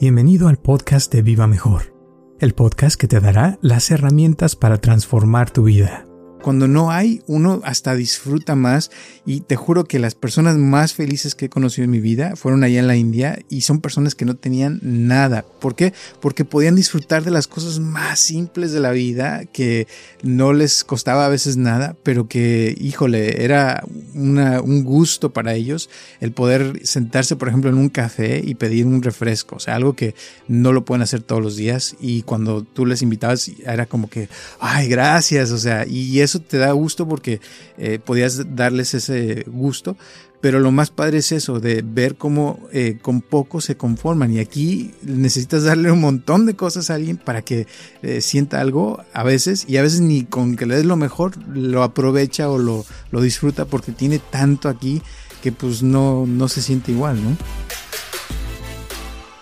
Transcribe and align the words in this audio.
Bienvenido 0.00 0.46
al 0.46 0.58
podcast 0.58 1.12
de 1.12 1.22
Viva 1.22 1.48
Mejor, 1.48 1.92
el 2.38 2.54
podcast 2.54 3.00
que 3.00 3.08
te 3.08 3.18
dará 3.18 3.58
las 3.62 3.90
herramientas 3.90 4.54
para 4.54 4.80
transformar 4.80 5.50
tu 5.50 5.64
vida. 5.64 6.07
Cuando 6.42 6.68
no 6.68 6.90
hay, 6.90 7.22
uno 7.26 7.60
hasta 7.64 7.94
disfruta 7.94 8.54
más 8.54 8.90
y 9.26 9.40
te 9.40 9.56
juro 9.56 9.84
que 9.84 9.98
las 9.98 10.14
personas 10.14 10.56
más 10.56 10.94
felices 10.94 11.34
que 11.34 11.46
he 11.46 11.48
conocido 11.48 11.84
en 11.84 11.90
mi 11.90 12.00
vida 12.00 12.36
fueron 12.36 12.64
allá 12.64 12.78
en 12.78 12.86
la 12.86 12.96
India 12.96 13.38
y 13.48 13.62
son 13.62 13.80
personas 13.80 14.14
que 14.14 14.24
no 14.24 14.36
tenían 14.36 14.80
nada. 14.82 15.44
¿Por 15.60 15.74
qué? 15.74 15.92
Porque 16.20 16.44
podían 16.44 16.76
disfrutar 16.76 17.24
de 17.24 17.30
las 17.30 17.46
cosas 17.48 17.80
más 17.80 18.20
simples 18.20 18.72
de 18.72 18.80
la 18.80 18.92
vida 18.92 19.44
que 19.46 19.86
no 20.22 20.52
les 20.52 20.84
costaba 20.84 21.26
a 21.26 21.28
veces 21.28 21.56
nada, 21.56 21.96
pero 22.02 22.28
que, 22.28 22.76
híjole, 22.80 23.44
era 23.44 23.84
un 24.14 24.84
gusto 24.84 25.32
para 25.32 25.54
ellos 25.54 25.90
el 26.20 26.32
poder 26.32 26.80
sentarse, 26.84 27.36
por 27.36 27.48
ejemplo, 27.48 27.70
en 27.70 27.76
un 27.76 27.88
café 27.88 28.42
y 28.44 28.54
pedir 28.54 28.86
un 28.86 29.02
refresco, 29.02 29.56
o 29.56 29.60
sea, 29.60 29.74
algo 29.74 29.94
que 29.94 30.14
no 30.46 30.72
lo 30.72 30.84
pueden 30.84 31.02
hacer 31.02 31.22
todos 31.22 31.42
los 31.42 31.56
días 31.56 31.96
y 32.00 32.22
cuando 32.22 32.62
tú 32.62 32.86
les 32.86 33.02
invitabas 33.02 33.50
era 33.64 33.86
como 33.86 34.08
que, 34.08 34.28
ay, 34.60 34.88
gracias, 34.88 35.50
o 35.50 35.58
sea, 35.58 35.86
y 35.86 36.20
eso 36.28 36.40
te 36.40 36.58
da 36.58 36.72
gusto 36.72 37.08
porque 37.08 37.40
eh, 37.76 37.98
podías 37.98 38.54
darles 38.54 38.94
ese 38.94 39.44
gusto, 39.46 39.96
pero 40.40 40.60
lo 40.60 40.70
más 40.70 40.90
padre 40.90 41.18
es 41.18 41.32
eso, 41.32 41.58
de 41.58 41.82
ver 41.82 42.16
cómo 42.16 42.60
eh, 42.72 42.98
con 43.02 43.20
poco 43.20 43.60
se 43.60 43.76
conforman. 43.76 44.32
Y 44.32 44.38
aquí 44.38 44.92
necesitas 45.02 45.64
darle 45.64 45.90
un 45.90 46.00
montón 46.00 46.46
de 46.46 46.54
cosas 46.54 46.90
a 46.90 46.94
alguien 46.94 47.16
para 47.16 47.42
que 47.42 47.66
eh, 48.02 48.20
sienta 48.20 48.60
algo 48.60 49.02
a 49.12 49.24
veces, 49.24 49.64
y 49.68 49.78
a 49.78 49.82
veces 49.82 50.00
ni 50.00 50.24
con 50.24 50.56
que 50.56 50.66
le 50.66 50.76
des 50.76 50.84
lo 50.84 50.96
mejor 50.96 51.32
lo 51.48 51.82
aprovecha 51.82 52.48
o 52.48 52.58
lo, 52.58 52.84
lo 53.10 53.20
disfruta 53.20 53.64
porque 53.64 53.92
tiene 53.92 54.18
tanto 54.18 54.68
aquí 54.68 55.02
que 55.42 55.52
pues 55.52 55.82
no, 55.82 56.26
no 56.26 56.48
se 56.48 56.62
siente 56.62 56.92
igual, 56.92 57.22
¿no? 57.22 57.36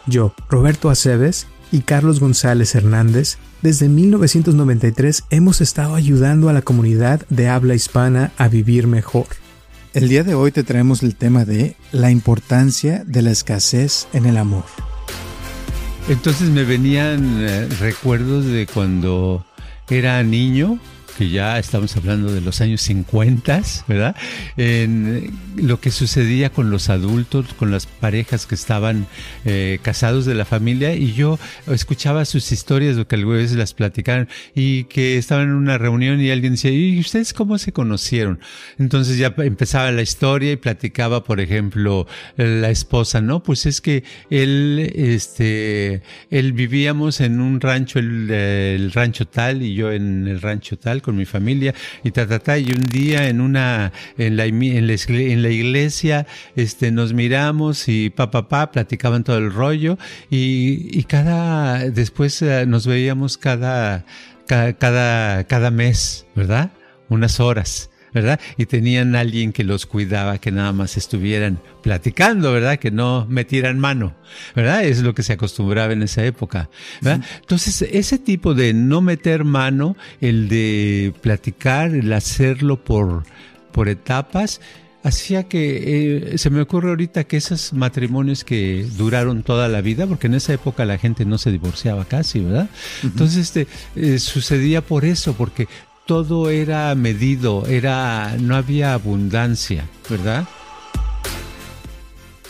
Yo, 0.06 0.34
Roberto 0.48 0.88
Aceves 0.88 1.46
y 1.72 1.80
Carlos 1.80 2.20
González 2.20 2.74
Hernández, 2.74 3.38
desde 3.66 3.88
1993 3.88 5.24
hemos 5.30 5.60
estado 5.60 5.96
ayudando 5.96 6.48
a 6.48 6.52
la 6.52 6.62
comunidad 6.62 7.26
de 7.30 7.48
habla 7.48 7.74
hispana 7.74 8.30
a 8.38 8.46
vivir 8.46 8.86
mejor. 8.86 9.26
El 9.92 10.08
día 10.08 10.22
de 10.22 10.36
hoy 10.36 10.52
te 10.52 10.62
traemos 10.62 11.02
el 11.02 11.16
tema 11.16 11.44
de 11.44 11.74
la 11.90 12.12
importancia 12.12 13.02
de 13.04 13.22
la 13.22 13.32
escasez 13.32 14.06
en 14.12 14.26
el 14.26 14.36
amor. 14.36 14.62
Entonces 16.08 16.48
me 16.50 16.62
venían 16.62 17.38
eh, 17.40 17.66
recuerdos 17.80 18.44
de 18.44 18.68
cuando 18.72 19.44
era 19.90 20.22
niño 20.22 20.78
que 21.16 21.30
ya 21.30 21.58
estamos 21.58 21.96
hablando 21.96 22.32
de 22.32 22.40
los 22.40 22.60
años 22.60 22.82
50, 22.82 23.62
¿verdad? 23.88 24.16
En 24.56 25.32
lo 25.56 25.80
que 25.80 25.90
sucedía 25.90 26.50
con 26.50 26.70
los 26.70 26.90
adultos, 26.90 27.54
con 27.54 27.70
las 27.70 27.86
parejas 27.86 28.46
que 28.46 28.54
estaban 28.54 29.06
eh, 29.44 29.78
casados 29.82 30.26
de 30.26 30.34
la 30.34 30.44
familia, 30.44 30.94
y 30.94 31.14
yo 31.14 31.38
escuchaba 31.68 32.24
sus 32.24 32.52
historias, 32.52 32.96
lo 32.96 33.08
que 33.08 33.16
algunas 33.16 33.42
veces 33.42 33.56
las 33.56 33.72
platicaron, 33.72 34.28
y 34.54 34.84
que 34.84 35.16
estaban 35.16 35.48
en 35.48 35.54
una 35.54 35.78
reunión 35.78 36.20
y 36.20 36.30
alguien 36.30 36.52
decía, 36.52 36.70
¿y 36.70 36.98
ustedes 37.00 37.32
cómo 37.32 37.58
se 37.58 37.72
conocieron? 37.72 38.40
Entonces 38.78 39.16
ya 39.16 39.34
empezaba 39.38 39.90
la 39.92 40.02
historia 40.02 40.52
y 40.52 40.56
platicaba, 40.56 41.24
por 41.24 41.40
ejemplo, 41.40 42.06
la 42.36 42.70
esposa, 42.70 43.20
¿no? 43.20 43.42
Pues 43.42 43.66
es 43.66 43.80
que 43.80 44.04
él, 44.30 44.92
este, 44.94 46.02
él 46.30 46.52
vivíamos 46.52 47.20
en 47.20 47.40
un 47.40 47.60
rancho, 47.60 47.98
el, 47.98 48.30
el 48.30 48.92
rancho 48.92 49.26
tal, 49.26 49.62
y 49.62 49.74
yo 49.74 49.92
en 49.92 50.28
el 50.28 50.40
rancho 50.40 50.76
tal, 50.78 51.02
con 51.06 51.16
mi 51.16 51.24
familia 51.24 51.72
y 52.04 52.10
ta, 52.10 52.26
ta, 52.26 52.40
ta, 52.40 52.58
y 52.58 52.72
un 52.72 52.82
día 52.82 53.28
en 53.28 53.40
una, 53.40 53.92
en 54.18 54.36
la, 54.36 54.44
en 54.44 55.42
la, 55.42 55.48
iglesia, 55.50 56.26
este, 56.56 56.90
nos 56.90 57.14
miramos 57.14 57.88
y 57.88 58.10
pa, 58.10 58.30
pa, 58.32 58.48
pa, 58.48 58.72
platicaban 58.72 59.22
todo 59.22 59.38
el 59.38 59.52
rollo 59.52 59.96
y, 60.28 60.98
y 60.98 61.04
cada, 61.04 61.88
después 61.90 62.42
eh, 62.42 62.66
nos 62.66 62.86
veíamos 62.88 63.38
cada, 63.38 64.04
cada, 64.46 64.72
cada, 64.74 65.44
cada 65.44 65.70
mes, 65.70 66.26
¿verdad? 66.34 66.72
Unas 67.08 67.38
horas. 67.38 67.90
¿Verdad? 68.16 68.40
Y 68.56 68.64
tenían 68.64 69.14
alguien 69.14 69.52
que 69.52 69.62
los 69.62 69.84
cuidaba, 69.84 70.38
que 70.38 70.50
nada 70.50 70.72
más 70.72 70.96
estuvieran 70.96 71.60
platicando, 71.82 72.50
¿verdad? 72.50 72.78
Que 72.78 72.90
no 72.90 73.26
metieran 73.28 73.78
mano, 73.78 74.14
¿verdad? 74.54 74.84
Es 74.84 75.02
lo 75.02 75.14
que 75.14 75.22
se 75.22 75.34
acostumbraba 75.34 75.92
en 75.92 76.02
esa 76.02 76.24
época, 76.24 76.70
¿verdad? 77.02 77.22
Entonces, 77.40 77.82
ese 77.82 78.18
tipo 78.18 78.54
de 78.54 78.72
no 78.72 79.02
meter 79.02 79.44
mano, 79.44 79.98
el 80.22 80.48
de 80.48 81.12
platicar, 81.20 81.90
el 81.90 82.10
hacerlo 82.14 82.82
por, 82.82 83.24
por 83.70 83.90
etapas, 83.90 84.62
hacía 85.02 85.42
que 85.42 86.32
eh, 86.32 86.38
se 86.38 86.48
me 86.48 86.62
ocurre 86.62 86.88
ahorita 86.88 87.24
que 87.24 87.36
esos 87.36 87.74
matrimonios 87.74 88.44
que 88.44 88.86
duraron 88.96 89.42
toda 89.42 89.68
la 89.68 89.82
vida, 89.82 90.06
porque 90.06 90.26
en 90.26 90.34
esa 90.34 90.54
época 90.54 90.86
la 90.86 90.96
gente 90.96 91.26
no 91.26 91.36
se 91.36 91.52
divorciaba 91.52 92.06
casi, 92.06 92.40
¿verdad? 92.40 92.70
Entonces 93.02 93.42
este 93.42 93.66
eh, 93.94 94.18
sucedía 94.18 94.80
por 94.80 95.04
eso, 95.04 95.34
porque 95.34 95.68
todo 96.06 96.50
era 96.50 96.94
medido, 96.94 97.66
era, 97.66 98.36
no 98.40 98.56
había 98.56 98.94
abundancia, 98.94 99.88
¿verdad? 100.08 100.48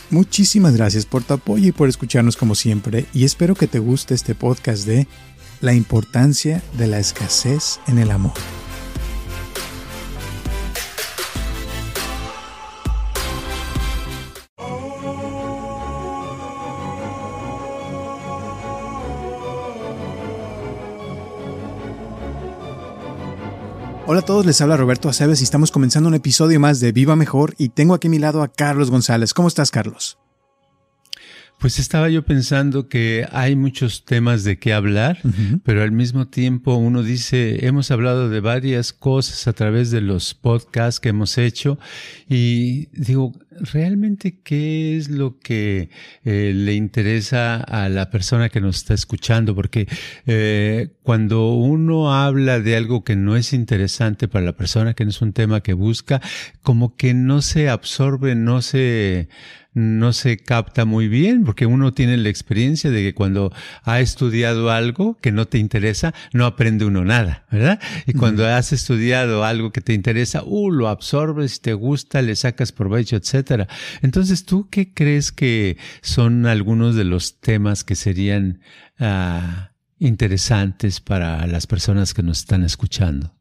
Muchísimas 0.09 0.75
gracias 0.77 1.05
por 1.05 1.23
tu 1.23 1.33
apoyo 1.33 1.67
y 1.67 1.71
por 1.73 1.89
escucharnos 1.89 2.37
como 2.37 2.55
siempre 2.55 3.05
y 3.13 3.25
espero 3.25 3.55
que 3.55 3.67
te 3.67 3.79
guste 3.79 4.13
este 4.13 4.35
podcast 4.35 4.85
de 4.85 5.07
la 5.59 5.73
importancia 5.73 6.61
de 6.77 6.87
la 6.87 6.99
escasez 6.99 7.79
en 7.87 7.99
el 7.99 8.11
amor. 8.11 8.33
Hola 24.09 24.21
a 24.21 24.25
todos, 24.25 24.45
les 24.45 24.61
habla 24.61 24.77
Roberto 24.77 25.09
Aceves 25.09 25.41
y 25.41 25.43
estamos 25.43 25.69
comenzando 25.69 26.07
un 26.07 26.15
episodio 26.15 26.61
más 26.61 26.79
de 26.79 26.93
Viva 26.93 27.17
Mejor 27.17 27.55
y 27.57 27.67
tengo 27.67 27.93
aquí 27.93 28.07
a 28.07 28.09
mi 28.09 28.19
lado 28.19 28.41
a 28.41 28.47
Carlos 28.47 28.89
González. 28.89 29.33
¿Cómo 29.33 29.49
estás, 29.49 29.69
Carlos? 29.69 30.17
Pues 31.59 31.77
estaba 31.77 32.07
yo 32.07 32.23
pensando 32.23 32.87
que 32.87 33.27
hay 33.33 33.57
muchos 33.57 34.05
temas 34.05 34.45
de 34.45 34.59
qué 34.59 34.71
hablar, 34.71 35.19
pero 35.65 35.83
al 35.83 35.91
mismo 35.91 36.29
tiempo 36.29 36.75
uno 36.75 37.03
dice, 37.03 37.65
hemos 37.65 37.91
hablado 37.91 38.29
de 38.29 38.39
varias 38.39 38.93
cosas 38.93 39.45
a 39.45 39.51
través 39.51 39.91
de 39.91 39.99
los 39.99 40.33
podcasts 40.33 41.01
que 41.01 41.09
hemos 41.09 41.37
hecho 41.37 41.77
y 42.29 42.85
digo, 42.93 43.33
¿realmente 43.59 44.39
qué 44.43 44.97
es 44.97 45.09
lo 45.09 45.39
que 45.39 45.89
eh, 46.23 46.51
le 46.55 46.73
interesa 46.73 47.57
a 47.57 47.89
la 47.89 48.09
persona 48.09 48.49
que 48.49 48.61
nos 48.61 48.77
está 48.77 48.93
escuchando? 48.93 49.55
Porque 49.55 49.87
eh, 50.25 50.89
cuando 51.03 51.53
uno 51.53 52.13
habla 52.13 52.59
de 52.59 52.75
algo 52.75 53.03
que 53.03 53.15
no 53.15 53.35
es 53.35 53.53
interesante 53.53 54.27
para 54.27 54.45
la 54.45 54.57
persona, 54.57 54.93
que 54.93 55.03
no 55.03 55.11
es 55.11 55.21
un 55.21 55.33
tema 55.33 55.61
que 55.61 55.73
busca, 55.73 56.21
como 56.61 56.95
que 56.95 57.13
no 57.13 57.41
se 57.41 57.69
absorbe, 57.69 58.35
no 58.35 58.61
se 58.61 59.29
no 59.77 60.11
se 60.11 60.37
capta 60.37 60.85
muy 60.85 61.07
bien, 61.07 61.43
porque 61.45 61.67
uno 61.67 61.93
tiene 61.93 62.17
la 62.17 62.29
experiencia 62.29 62.89
de 62.89 63.03
que 63.03 63.13
cuando 63.13 63.53
ha 63.83 63.99
estudiado 63.99 64.71
algo 64.71 65.17
que 65.21 65.31
no 65.31 65.47
te 65.47 65.59
interesa, 65.59 66.15
no 66.33 66.45
aprende 66.45 66.83
uno 66.85 67.05
nada, 67.05 67.45
¿verdad? 67.51 67.79
Y 68.07 68.13
cuando 68.13 68.47
has 68.47 68.73
estudiado 68.73 69.43
algo 69.43 69.71
que 69.71 69.81
te 69.81 69.93
interesa, 69.93 70.41
uh, 70.43 70.71
lo 70.71 70.87
absorbes, 70.89 71.61
te 71.61 71.73
gusta, 71.73 72.23
le 72.23 72.35
sacas 72.35 72.71
provecho, 72.71 73.17
etcétera. 73.47 73.67
Entonces, 74.01 74.45
¿tú 74.45 74.67
qué 74.69 74.93
crees 74.93 75.31
que 75.31 75.77
son 76.01 76.45
algunos 76.45 76.95
de 76.95 77.05
los 77.05 77.39
temas 77.39 77.83
que 77.83 77.95
serían 77.95 78.61
ah, 78.99 79.71
interesantes 79.99 80.99
para 80.99 81.47
las 81.47 81.67
personas 81.67 82.13
que 82.13 82.23
nos 82.23 82.39
están 82.39 82.63
escuchando? 82.63 83.33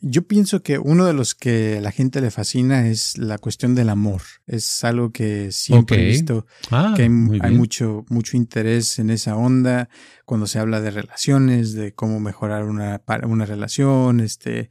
Yo 0.00 0.26
pienso 0.28 0.62
que 0.62 0.78
uno 0.78 1.06
de 1.06 1.14
los 1.14 1.34
que 1.34 1.78
a 1.78 1.80
la 1.80 1.90
gente 1.90 2.20
le 2.20 2.30
fascina 2.30 2.86
es 2.86 3.16
la 3.16 3.38
cuestión 3.38 3.74
del 3.74 3.88
amor. 3.88 4.20
Es 4.46 4.84
algo 4.84 5.10
que 5.10 5.50
siempre 5.52 6.02
he 6.02 6.06
visto 6.08 6.46
ah, 6.70 6.92
que 6.94 7.04
hay, 7.04 7.08
mucho, 7.08 8.04
mucho 8.10 8.36
interés 8.36 8.98
en 8.98 9.08
esa 9.08 9.36
onda 9.36 9.88
cuando 10.26 10.46
se 10.46 10.58
habla 10.58 10.82
de 10.82 10.90
relaciones, 10.90 11.72
de 11.72 11.94
cómo 11.94 12.20
mejorar 12.20 12.64
una, 12.64 13.02
una 13.26 13.46
relación, 13.46 14.20
este, 14.20 14.68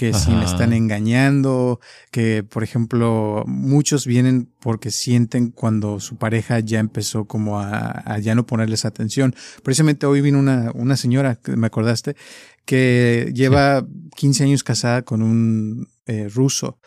que 0.00 0.14
si 0.14 0.30
me 0.30 0.46
están 0.46 0.72
engañando, 0.72 1.78
que 2.10 2.42
por 2.42 2.64
ejemplo 2.64 3.44
muchos 3.46 4.06
vienen 4.06 4.50
porque 4.60 4.90
sienten 4.90 5.50
cuando 5.50 6.00
su 6.00 6.16
pareja 6.16 6.58
ya 6.60 6.78
empezó 6.78 7.26
como 7.26 7.60
a, 7.60 8.18
ya 8.18 8.34
no 8.34 8.46
ponerles 8.46 8.86
atención. 8.86 9.34
Precisamente 9.62 10.06
hoy 10.06 10.22
vino 10.22 10.38
una, 10.38 10.72
una 10.74 10.96
señora, 10.96 11.38
me 11.54 11.66
acordaste, 11.66 12.16
que 12.64 13.30
lleva 13.34 13.86
15 14.16 14.44
años 14.44 14.64
casada 14.64 15.02
con 15.02 15.20
un 15.20 15.86
eh, 16.06 16.30
ruso 16.30 16.78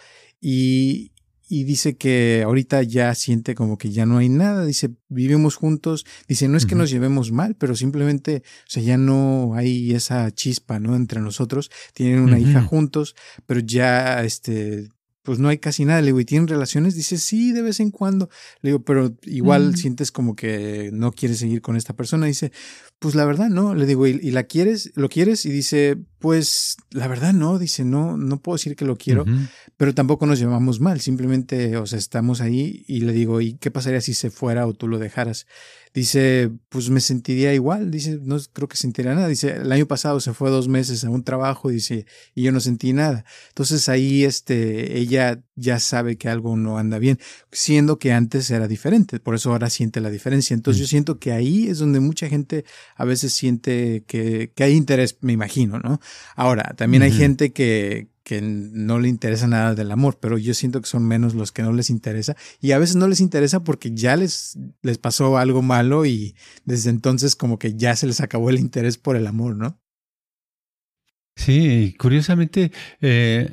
y, 0.41 1.11
y 1.53 1.65
dice 1.65 1.97
que 1.97 2.41
ahorita 2.43 2.81
ya 2.81 3.13
siente 3.13 3.53
como 3.53 3.77
que 3.77 3.91
ya 3.91 4.07
no 4.07 4.17
hay 4.17 4.27
nada, 4.27 4.65
dice, 4.65 4.89
vivimos 5.07 5.55
juntos, 5.55 6.03
dice, 6.27 6.47
no 6.47 6.57
es 6.57 6.65
que 6.65 6.73
nos 6.73 6.89
llevemos 6.89 7.31
mal, 7.31 7.55
pero 7.55 7.75
simplemente, 7.75 8.41
o 8.43 8.69
sea, 8.69 8.81
ya 8.81 8.97
no 8.97 9.53
hay 9.53 9.93
esa 9.93 10.31
chispa, 10.31 10.79
¿no? 10.79 10.95
Entre 10.95 11.21
nosotros, 11.21 11.69
tienen 11.93 12.21
una 12.21 12.39
hija 12.39 12.63
juntos, 12.63 13.15
pero 13.45 13.59
ya, 13.59 14.23
este, 14.23 14.89
pues 15.21 15.37
no 15.37 15.47
hay 15.47 15.59
casi 15.59 15.85
nada. 15.85 16.01
Le 16.01 16.07
digo, 16.07 16.19
¿y 16.19 16.25
tienen 16.25 16.47
relaciones? 16.47 16.95
Dice, 16.95 17.17
sí, 17.17 17.51
de 17.51 17.61
vez 17.61 17.79
en 17.79 17.91
cuando. 17.91 18.29
Le 18.61 18.71
digo, 18.71 18.83
pero 18.83 19.15
igual 19.23 19.73
mm. 19.73 19.75
sientes 19.75 20.11
como 20.11 20.35
que 20.35 20.89
no 20.91 21.11
quieres 21.11 21.37
seguir 21.37 21.61
con 21.61 21.77
esta 21.77 21.95
persona. 21.95 22.25
Dice, 22.25 22.51
pues 23.03 23.15
la 23.15 23.25
verdad 23.25 23.49
no. 23.49 23.75
Le 23.75 23.85
digo, 23.85 24.07
¿y, 24.07 24.31
la 24.31 24.43
quieres? 24.43 24.93
¿Lo 24.95 25.09
quieres? 25.09 25.45
Y 25.45 25.49
dice, 25.49 25.97
pues 26.19 26.77
la 26.89 27.09
verdad 27.09 27.33
no. 27.33 27.59
Dice, 27.59 27.83
no, 27.83 28.15
no 28.15 28.39
puedo 28.39 28.55
decir 28.55 28.77
que 28.77 28.85
lo 28.85 28.95
quiero, 28.95 29.25
pero 29.75 29.93
tampoco 29.93 30.25
nos 30.25 30.39
llevamos 30.39 30.79
mal. 30.79 31.01
Simplemente, 31.01 31.75
o 31.75 31.85
sea, 31.85 31.99
estamos 31.99 32.39
ahí 32.39 32.85
y 32.87 33.01
le 33.01 33.11
digo, 33.11 33.41
¿y 33.41 33.55
qué 33.55 33.71
pasaría 33.71 33.99
si 33.99 34.13
se 34.13 34.29
fuera 34.29 34.65
o 34.65 34.73
tú 34.73 34.87
lo 34.87 34.99
dejaras? 34.99 35.47
Dice, 35.93 36.49
pues 36.69 36.89
me 36.89 37.01
sentiría 37.01 37.53
igual, 37.53 37.91
dice, 37.91 38.17
no 38.19 38.37
creo 38.51 38.67
que 38.67 38.77
sentiría 38.77 39.13
nada. 39.13 39.27
Dice, 39.27 39.57
el 39.57 39.71
año 39.71 39.85
pasado 39.85 40.19
se 40.21 40.33
fue 40.33 40.49
dos 40.49 40.67
meses 40.67 41.03
a 41.03 41.09
un 41.11 41.23
trabajo, 41.23 41.69
dice, 41.69 42.07
y 42.33 42.41
yo 42.41 42.51
no 42.51 42.61
sentí 42.61 42.93
nada. 42.93 43.25
Entonces 43.49 43.87
ahí, 43.89 44.23
este, 44.23 44.97
ella 44.97 45.43
ya 45.55 45.79
sabe 45.79 46.17
que 46.17 46.29
algo 46.29 46.57
no 46.57 46.79
anda 46.79 46.97
bien, 46.97 47.19
siendo 47.51 47.99
que 47.99 48.11
antes 48.11 48.49
era 48.49 48.67
diferente, 48.67 49.19
por 49.19 49.35
eso 49.35 49.51
ahora 49.51 49.69
siente 49.69 50.01
la 50.01 50.09
diferencia. 50.09 50.55
Entonces 50.55 50.81
yo 50.81 50.87
siento 50.87 51.19
que 51.19 51.31
ahí 51.31 51.67
es 51.67 51.77
donde 51.77 51.99
mucha 51.99 52.27
gente 52.27 52.65
a 52.95 53.05
veces 53.05 53.33
siente 53.33 54.03
que, 54.07 54.51
que 54.55 54.63
hay 54.63 54.73
interés, 54.73 55.17
me 55.21 55.33
imagino, 55.33 55.79
¿no? 55.79 55.99
Ahora, 56.35 56.73
también 56.75 57.03
hay 57.03 57.11
gente 57.11 57.51
que, 57.53 58.09
que 58.23 58.41
no 58.41 58.99
le 58.99 59.09
interesa 59.09 59.47
nada 59.47 59.75
del 59.75 59.91
amor, 59.91 60.17
pero 60.19 60.37
yo 60.37 60.53
siento 60.53 60.81
que 60.81 60.87
son 60.87 61.05
menos 61.07 61.35
los 61.35 61.51
que 61.51 61.61
no 61.61 61.73
les 61.73 61.89
interesa 61.89 62.35
y 62.61 62.71
a 62.71 62.79
veces 62.79 62.95
no 62.95 63.07
les 63.07 63.19
interesa 63.19 63.63
porque 63.63 63.91
ya 63.93 64.15
les, 64.15 64.57
les 64.81 64.97
pasó 64.97 65.37
algo 65.37 65.61
malo 65.61 66.05
y 66.05 66.35
desde 66.65 66.89
entonces 66.89 67.35
como 67.35 67.59
que 67.59 67.75
ya 67.75 67.95
se 67.95 68.07
les 68.07 68.21
acabó 68.21 68.49
el 68.49 68.59
interés 68.59 68.97
por 68.97 69.15
el 69.15 69.27
amor, 69.27 69.55
¿no? 69.55 69.79
Sí, 71.35 71.95
curiosamente, 71.97 72.71
eh, 73.01 73.49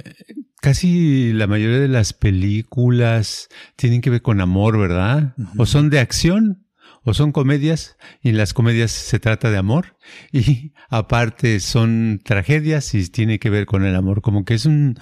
casi 0.61 1.33
la 1.33 1.47
mayoría 1.47 1.79
de 1.79 1.89
las 1.89 2.13
películas 2.13 3.49
tienen 3.77 4.03
que 4.03 4.11
ver 4.11 4.23
con 4.23 4.41
amor, 4.41 4.79
¿verdad? 4.79 5.35
O 5.57 5.67
son 5.67 5.89
de 5.89 5.99
acción 5.99 6.67
o 7.05 7.15
son 7.15 7.33
comedias 7.33 7.97
y 8.23 8.31
en 8.31 8.37
las 8.37 8.55
comedias 8.55 8.91
se 8.91 9.19
trata 9.19 9.51
de 9.51 9.59
amor 9.59 9.97
y 10.33 10.73
aparte 10.89 11.61
son 11.61 12.21
tragedias 12.25 12.95
y 12.95 13.09
tiene 13.09 13.39
que 13.39 13.51
ver 13.51 13.67
con 13.67 13.85
el 13.85 13.95
amor, 13.95 14.23
como 14.23 14.45
que 14.45 14.55
es 14.55 14.67
un 14.67 14.99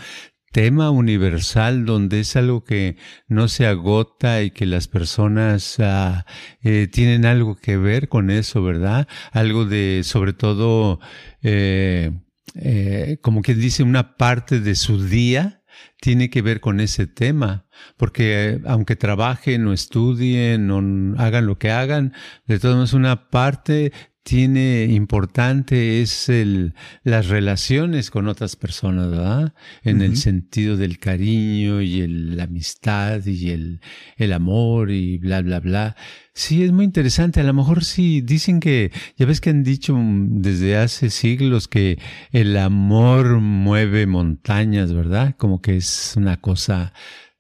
tema 0.53 0.91
universal 0.91 1.85
donde 1.85 2.21
es 2.21 2.37
algo 2.37 2.65
que 2.65 2.97
no 3.27 3.49
se 3.49 3.67
agota 3.67 4.43
y 4.43 4.51
que 4.51 4.67
las 4.67 4.89
personas 4.89 5.77
ah, 5.81 6.25
eh, 6.63 6.89
tienen 6.91 7.27
algo 7.27 7.57
que 7.57 7.77
ver 7.77 8.09
con 8.09 8.31
eso, 8.31 8.63
¿verdad? 8.63 9.07
Algo 9.33 9.67
de, 9.67 10.03
sobre 10.05 10.33
todo, 10.33 11.01
eh, 11.43 12.13
eh, 12.55 13.19
como 13.23 13.43
quien 13.43 13.61
dice, 13.61 13.83
una 13.83 14.17
parte 14.17 14.61
de 14.61 14.75
su 14.75 15.05
día 15.05 15.58
tiene 16.01 16.31
que 16.31 16.43
ver 16.43 16.61
con 16.61 16.81
ese 16.81 17.07
tema, 17.07 17.67
porque 17.97 18.61
aunque 18.67 18.97
trabajen 18.97 19.67
o 19.67 19.73
estudien 19.73 20.71
o 20.71 21.21
hagan 21.21 21.47
lo 21.47 21.59
que 21.59 21.71
hagan, 21.71 22.13
de 22.47 22.59
todas 22.59 22.77
maneras 22.77 22.93
una 22.93 23.31
parte 23.31 23.93
tiene 24.23 24.85
importante 24.91 26.03
es 26.03 26.29
el, 26.29 26.75
las 27.03 27.29
relaciones 27.29 28.11
con 28.11 28.29
otras 28.29 28.57
personas, 28.57 29.11
¿verdad? 29.11 29.55
En 29.83 30.03
el 30.03 30.17
sentido 30.17 30.77
del 30.77 30.99
cariño 30.99 31.81
y 31.81 32.03
el, 32.03 32.37
la 32.37 32.45
amistad 32.45 33.25
y 33.25 33.51
el, 33.51 33.81
el 34.17 34.33
amor 34.33 34.91
y 34.91 35.19
bla, 35.19 35.41
bla, 35.41 35.61
bla. 35.61 35.97
Sí, 36.35 36.63
es 36.63 36.73
muy 36.73 36.85
interesante. 36.85 37.41
A 37.41 37.45
lo 37.45 37.55
mejor 37.55 37.85
sí 37.85 38.21
dicen 38.21 38.61
que, 38.61 38.93
ya 39.17 39.27
ves 39.27 39.41
que 39.41 39.51
han 39.51 39.65
dicho 39.65 39.97
desde 39.99 40.77
hace 40.77 41.11
siglos 41.11 41.67
que 41.67 41.99
el 42.31 42.57
amor 42.57 43.41
mueve 43.41 44.07
montañas, 44.07 44.93
¿verdad? 44.93 45.37
Como 45.37 45.63
que 45.63 45.79
es 45.79 46.15
una 46.17 46.39
cosa 46.41 46.93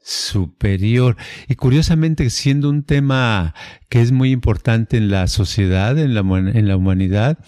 superior. 0.02 1.16
Y 1.48 1.54
curiosamente, 1.56 2.30
siendo 2.30 2.68
un 2.70 2.82
tema 2.82 3.54
que 3.88 4.00
es 4.00 4.12
muy 4.12 4.30
importante 4.30 4.96
en 4.96 5.10
la 5.10 5.26
sociedad, 5.28 5.98
en 5.98 6.14
la, 6.14 6.20
en 6.20 6.68
la 6.68 6.76
humanidad, 6.76 7.38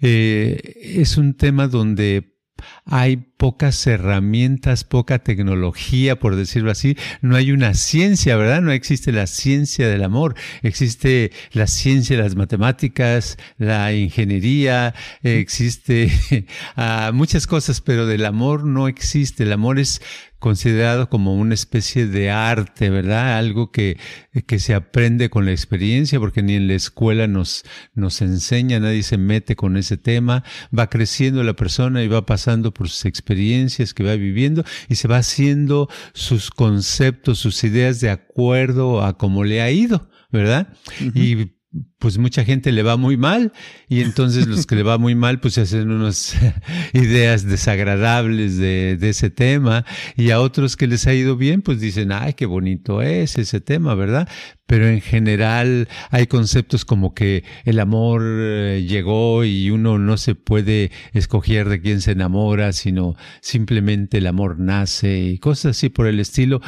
eh, 0.00 0.74
es 0.82 1.16
un 1.16 1.34
tema 1.34 1.68
donde 1.68 2.38
hay 2.84 3.16
pocas 3.16 3.86
herramientas, 3.86 4.84
poca 4.84 5.20
tecnología, 5.20 6.18
por 6.18 6.36
decirlo 6.36 6.70
así. 6.70 6.96
No 7.20 7.36
hay 7.36 7.52
una 7.52 7.74
ciencia, 7.74 8.36
¿verdad? 8.36 8.62
No 8.62 8.72
existe 8.72 9.12
la 9.12 9.26
ciencia 9.26 9.88
del 9.88 10.02
amor. 10.02 10.34
Existe 10.62 11.30
la 11.52 11.66
ciencia 11.66 12.16
de 12.16 12.22
las 12.22 12.34
matemáticas, 12.34 13.38
la 13.58 13.92
ingeniería, 13.92 14.94
existe 15.22 16.10
muchas 17.12 17.46
cosas, 17.46 17.80
pero 17.80 18.06
del 18.06 18.24
amor 18.24 18.64
no 18.64 18.88
existe. 18.88 19.44
El 19.44 19.52
amor 19.52 19.78
es 19.78 20.00
considerado 20.38 21.08
como 21.08 21.34
una 21.34 21.54
especie 21.54 22.06
de 22.06 22.30
arte, 22.30 22.90
¿verdad? 22.90 23.38
Algo 23.38 23.72
que, 23.72 23.98
que 24.46 24.58
se 24.58 24.74
aprende 24.74 25.30
con 25.30 25.44
la 25.44 25.50
experiencia, 25.50 26.20
porque 26.20 26.42
ni 26.42 26.54
en 26.54 26.68
la 26.68 26.74
escuela 26.74 27.26
nos, 27.26 27.64
nos 27.94 28.22
enseña, 28.22 28.80
nadie 28.80 29.02
se 29.02 29.18
mete 29.18 29.56
con 29.56 29.76
ese 29.76 29.96
tema, 29.96 30.44
va 30.76 30.88
creciendo 30.88 31.42
la 31.42 31.54
persona 31.54 32.02
y 32.02 32.08
va 32.08 32.24
pasando 32.26 32.72
por 32.72 32.88
sus 32.88 33.04
experiencias 33.04 33.94
que 33.94 34.04
va 34.04 34.14
viviendo 34.14 34.64
y 34.88 34.94
se 34.94 35.08
va 35.08 35.18
haciendo 35.18 35.88
sus 36.14 36.50
conceptos, 36.50 37.38
sus 37.38 37.62
ideas 37.64 38.00
de 38.00 38.10
acuerdo 38.10 39.02
a 39.04 39.18
cómo 39.18 39.44
le 39.44 39.60
ha 39.60 39.70
ido, 39.70 40.08
¿verdad? 40.30 40.68
Y 41.14 41.57
pues 41.98 42.16
mucha 42.16 42.44
gente 42.44 42.72
le 42.72 42.82
va 42.82 42.96
muy 42.96 43.18
mal 43.18 43.52
y 43.88 44.00
entonces 44.00 44.46
los 44.46 44.64
que 44.66 44.74
le 44.74 44.82
va 44.82 44.96
muy 44.96 45.14
mal 45.14 45.38
pues 45.38 45.54
se 45.54 45.62
hacen 45.62 45.90
unas 45.90 46.34
ideas 46.94 47.44
desagradables 47.44 48.56
de, 48.56 48.96
ese 49.02 49.28
tema 49.28 49.84
y 50.16 50.30
a 50.30 50.40
otros 50.40 50.76
que 50.76 50.86
les 50.86 51.06
ha 51.06 51.12
ido 51.12 51.36
bien 51.36 51.60
pues 51.60 51.78
dicen, 51.80 52.10
ay, 52.12 52.32
qué 52.32 52.46
bonito 52.46 53.02
es 53.02 53.36
ese 53.36 53.60
tema, 53.60 53.94
¿verdad? 53.94 54.28
Pero 54.66 54.88
en 54.88 55.02
general 55.02 55.88
hay 56.10 56.26
conceptos 56.26 56.86
como 56.86 57.14
que 57.14 57.44
el 57.64 57.80
amor 57.80 58.22
eh, 58.24 58.86
llegó 58.88 59.44
y 59.44 59.70
uno 59.70 59.98
no 59.98 60.16
se 60.16 60.34
puede 60.34 60.90
escoger 61.12 61.68
de 61.68 61.82
quién 61.82 62.00
se 62.00 62.12
enamora, 62.12 62.72
sino 62.72 63.14
simplemente 63.40 64.18
el 64.18 64.26
amor 64.26 64.58
nace 64.58 65.18
y 65.18 65.38
cosas 65.38 65.76
así 65.76 65.90
por 65.90 66.06
el 66.06 66.18
estilo, 66.18 66.62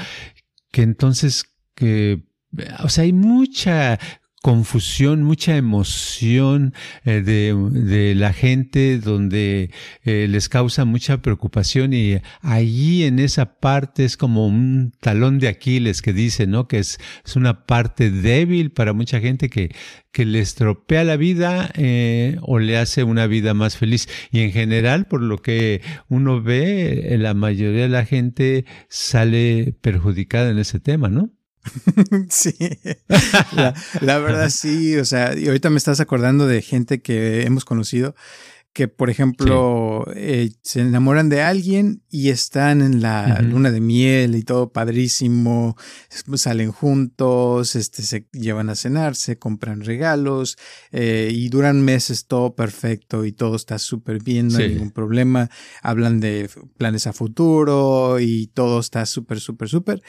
que 0.70 0.82
entonces 0.82 1.44
que 1.75 2.30
o 2.82 2.88
sea, 2.88 3.04
hay 3.04 3.12
mucha 3.12 3.98
confusión, 4.42 5.23
mucha 5.23 5.56
emoción 5.56 6.73
eh, 7.04 7.20
de, 7.20 7.54
de, 7.54 8.14
la 8.14 8.32
gente 8.32 8.99
donde 8.99 9.70
eh, 10.02 10.26
les 10.30 10.49
causa 10.49 10.87
mucha 10.87 11.20
preocupación 11.20 11.92
y 11.92 12.20
allí 12.40 13.04
en 13.04 13.18
esa 13.18 13.59
parte 13.61 14.04
es 14.04 14.16
como 14.16 14.47
un 14.47 14.92
talón 15.00 15.38
de 15.40 15.49
Aquiles 15.49 16.00
que 16.00 16.14
dice, 16.14 16.47
¿no? 16.47 16.68
Que 16.68 16.78
es, 16.78 16.99
es 17.25 17.37
una 17.37 17.66
parte 17.66 18.11
débil 18.11 18.73
para 18.73 18.94
mucha 18.94 19.20
gente 19.20 19.50
que, 19.50 19.75
que 20.11 20.25
le 20.25 20.40
estropea 20.40 21.04
la 21.04 21.16
vida 21.16 21.70
eh, 21.75 22.37
o 22.40 22.59
le 22.59 22.78
hace 22.78 23.04
una 23.04 23.26
vida 23.26 23.52
más 23.52 23.76
feliz. 23.76 24.09
Y 24.30 24.40
en 24.40 24.52
general, 24.52 25.06
por 25.06 25.23
lo 25.23 25.38
que 25.38 25.82
uno 26.09 26.42
ve, 26.42 27.16
la 27.18 27.35
mayoría 27.35 27.82
de 27.82 27.88
la 27.90 28.06
gente 28.06 28.64
sale 28.88 29.75
perjudicada 29.82 30.50
en 30.50 30.59
ese 30.59 30.80
tema, 30.80 31.09
¿no? 31.09 31.30
sí, 32.30 32.54
la, 34.00 34.18
verdad 34.18 34.48
sí, 34.48 34.96
o 34.96 35.04
sea, 35.04 35.36
y 35.36 35.46
ahorita 35.46 35.70
me 35.70 35.76
estás 35.76 36.00
acordando 36.00 36.46
de 36.46 36.62
gente 36.62 37.00
que 37.02 37.42
hemos 37.42 37.64
conocido 37.64 38.14
que, 38.72 38.86
por 38.86 39.10
ejemplo, 39.10 40.06
eh, 40.14 40.52
se 40.62 40.80
enamoran 40.80 41.28
de 41.28 41.42
alguien 41.42 42.02
y 42.08 42.28
están 42.28 42.82
en 42.82 43.02
la 43.02 43.40
luna 43.42 43.72
de 43.72 43.80
miel 43.80 44.36
y 44.36 44.44
todo 44.44 44.72
padrísimo, 44.72 45.76
salen 46.34 46.70
juntos, 46.70 47.74
este, 47.74 48.02
se 48.02 48.28
llevan 48.32 48.70
a 48.70 48.76
cenar, 48.76 49.16
se 49.16 49.38
compran 49.38 49.80
regalos 49.80 50.56
eh, 50.92 51.30
y 51.32 51.48
duran 51.48 51.82
meses 51.82 52.26
todo 52.26 52.54
perfecto 52.54 53.24
y 53.24 53.32
todo 53.32 53.56
está 53.56 53.78
súper 53.78 54.22
bien, 54.22 54.48
no 54.48 54.58
hay 54.58 54.68
ningún 54.68 54.92
problema, 54.92 55.50
hablan 55.82 56.20
de 56.20 56.48
planes 56.78 57.08
a 57.08 57.12
futuro 57.12 58.20
y 58.20 58.46
todo 58.48 58.78
está 58.78 59.04
súper, 59.04 59.40
súper, 59.40 59.68
súper. 59.68 60.02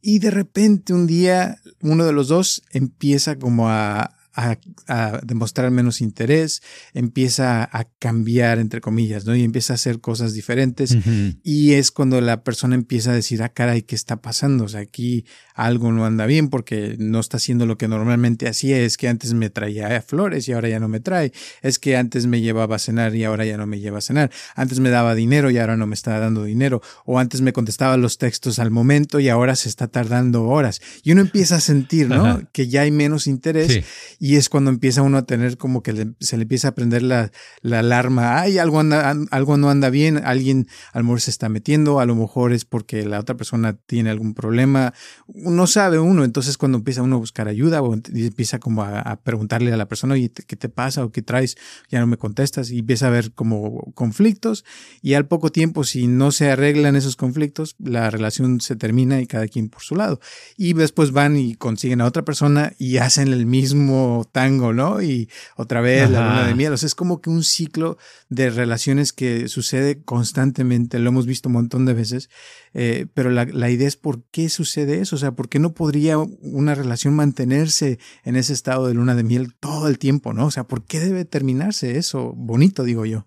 Y 0.00 0.20
de 0.20 0.30
repente 0.30 0.94
un 0.94 1.06
día 1.06 1.58
uno 1.82 2.06
de 2.06 2.12
los 2.14 2.28
dos 2.28 2.62
empieza 2.70 3.36
como 3.36 3.68
a, 3.68 4.15
a, 4.36 5.20
demostrar 5.22 5.70
menos 5.70 6.00
interés, 6.00 6.62
empieza 6.92 7.64
a 7.64 7.84
cambiar, 7.98 8.58
entre 8.58 8.80
comillas, 8.80 9.24
¿no? 9.24 9.34
Y 9.34 9.42
empieza 9.42 9.72
a 9.72 9.76
hacer 9.76 10.00
cosas 10.00 10.34
diferentes. 10.34 10.96
Y 11.42 11.72
es 11.72 11.90
cuando 11.90 12.20
la 12.20 12.44
persona 12.44 12.74
empieza 12.74 13.10
a 13.10 13.14
decir, 13.14 13.42
ah, 13.42 13.48
caray, 13.48 13.82
¿qué 13.82 13.94
está 13.94 14.20
pasando? 14.20 14.64
O 14.64 14.68
sea, 14.68 14.80
aquí 14.80 15.24
algo 15.54 15.90
no 15.92 16.04
anda 16.04 16.26
bien 16.26 16.48
porque 16.48 16.96
no 16.98 17.18
está 17.20 17.38
haciendo 17.38 17.66
lo 17.66 17.78
que 17.78 17.88
normalmente 17.88 18.48
hacía. 18.48 18.78
Es 18.78 18.96
que 18.96 19.08
antes 19.08 19.32
me 19.34 19.50
traía 19.50 20.02
flores 20.02 20.48
y 20.48 20.52
ahora 20.52 20.68
ya 20.68 20.80
no 20.80 20.88
me 20.88 21.00
trae. 21.00 21.32
Es 21.62 21.78
que 21.78 21.96
antes 21.96 22.26
me 22.26 22.40
llevaba 22.40 22.76
a 22.76 22.78
cenar 22.78 23.14
y 23.14 23.24
ahora 23.24 23.44
ya 23.46 23.56
no 23.56 23.66
me 23.66 23.80
lleva 23.80 23.98
a 23.98 24.02
cenar. 24.02 24.30
Antes 24.54 24.80
me 24.80 24.90
daba 24.90 25.14
dinero 25.14 25.50
y 25.50 25.58
ahora 25.58 25.76
no 25.76 25.86
me 25.86 25.94
está 25.94 26.18
dando 26.18 26.44
dinero. 26.44 26.82
O 27.04 27.18
antes 27.18 27.40
me 27.40 27.52
contestaba 27.52 27.96
los 27.96 28.18
textos 28.18 28.58
al 28.58 28.70
momento 28.70 29.18
y 29.18 29.28
ahora 29.28 29.56
se 29.56 29.68
está 29.68 29.88
tardando 29.88 30.44
horas. 30.44 30.80
Y 31.02 31.12
uno 31.12 31.22
empieza 31.22 31.56
a 31.56 31.60
sentir, 31.60 32.08
¿no? 32.08 32.42
Que 32.52 32.68
ya 32.68 32.82
hay 32.82 32.90
menos 32.90 33.26
interés 33.26 33.84
y 34.26 34.34
es 34.34 34.48
cuando 34.48 34.70
empieza 34.70 35.02
uno 35.02 35.18
a 35.18 35.22
tener 35.22 35.56
como 35.56 35.84
que 35.84 36.14
se 36.18 36.36
le 36.36 36.42
empieza 36.42 36.68
a 36.68 36.74
prender 36.74 37.04
la, 37.04 37.30
la 37.62 37.78
alarma. 37.78 38.40
Ay, 38.40 38.58
algo, 38.58 38.80
anda, 38.80 39.14
algo 39.30 39.56
no 39.56 39.70
anda 39.70 39.88
bien. 39.88 40.20
Alguien 40.24 40.66
a 40.92 40.98
lo 40.98 41.04
mejor 41.04 41.20
se 41.20 41.30
está 41.30 41.48
metiendo. 41.48 42.00
A 42.00 42.06
lo 42.06 42.16
mejor 42.16 42.52
es 42.52 42.64
porque 42.64 43.06
la 43.06 43.20
otra 43.20 43.36
persona 43.36 43.74
tiene 43.86 44.10
algún 44.10 44.34
problema 44.34 44.92
no 45.34 45.66
sabe 45.66 45.98
uno, 45.98 46.24
entonces 46.24 46.56
cuando 46.56 46.78
empieza 46.78 47.02
uno 47.02 47.16
a 47.16 47.18
buscar 47.18 47.48
ayuda 47.48 47.82
o 47.82 47.94
empieza 47.94 48.58
como 48.58 48.82
a, 48.82 49.20
preguntarle 49.22 49.72
a 49.72 49.76
la 49.76 49.88
persona, 49.88 50.14
¿qué 50.14 50.56
te 50.56 50.68
pasa 50.68 51.04
o 51.04 51.10
qué 51.10 51.22
traes? 51.22 51.56
Ya 51.88 52.00
no 52.00 52.06
me 52.06 52.16
contestas 52.16 52.70
y 52.70 52.80
empieza 52.80 53.06
a 53.06 53.08
haber 53.08 53.32
como 53.32 53.92
conflictos 53.94 54.64
y 55.02 55.14
al 55.14 55.26
poco 55.26 55.50
tiempo 55.50 55.84
si 55.84 56.06
no 56.06 56.32
se 56.32 56.50
arreglan 56.50 56.96
esos 56.96 57.16
conflictos, 57.16 57.76
la 57.78 58.10
relación 58.10 58.60
se 58.60 58.76
termina 58.76 59.20
y 59.20 59.26
cada 59.26 59.48
quien 59.48 59.68
por 59.68 59.82
su 59.82 59.96
lado. 59.96 60.20
Y 60.56 60.72
después 60.74 61.10
van 61.10 61.36
y 61.36 61.54
consiguen 61.54 62.00
a 62.00 62.06
otra 62.06 62.24
persona 62.24 62.72
y 62.78 62.98
hacen 62.98 63.28
el 63.28 63.46
mismo 63.46 64.15
tango, 64.24 64.72
¿no? 64.72 65.02
Y 65.02 65.28
otra 65.56 65.80
vez 65.80 66.10
la 66.10 66.28
luna 66.28 66.46
de 66.46 66.54
miel. 66.54 66.72
O 66.72 66.76
sea, 66.76 66.86
es 66.86 66.94
como 66.94 67.20
que 67.20 67.30
un 67.30 67.44
ciclo 67.44 67.98
de 68.28 68.50
relaciones 68.50 69.12
que 69.12 69.48
sucede 69.48 70.02
constantemente, 70.02 70.98
lo 70.98 71.08
hemos 71.10 71.26
visto 71.26 71.48
un 71.48 71.54
montón 71.54 71.86
de 71.86 71.94
veces, 71.94 72.30
eh, 72.74 73.06
pero 73.14 73.30
la, 73.30 73.44
la 73.44 73.70
idea 73.70 73.88
es 73.88 73.96
por 73.96 74.24
qué 74.30 74.48
sucede 74.48 75.00
eso, 75.00 75.16
o 75.16 75.18
sea, 75.18 75.32
¿por 75.32 75.48
qué 75.48 75.58
no 75.58 75.74
podría 75.74 76.18
una 76.18 76.74
relación 76.74 77.14
mantenerse 77.14 77.98
en 78.24 78.36
ese 78.36 78.52
estado 78.52 78.86
de 78.88 78.94
luna 78.94 79.14
de 79.14 79.22
miel 79.22 79.54
todo 79.54 79.88
el 79.88 79.98
tiempo, 79.98 80.32
no? 80.32 80.46
O 80.46 80.50
sea, 80.50 80.64
¿por 80.64 80.84
qué 80.84 81.00
debe 81.00 81.24
terminarse 81.24 81.98
eso? 81.98 82.32
Bonito, 82.34 82.84
digo 82.84 83.06
yo. 83.06 83.26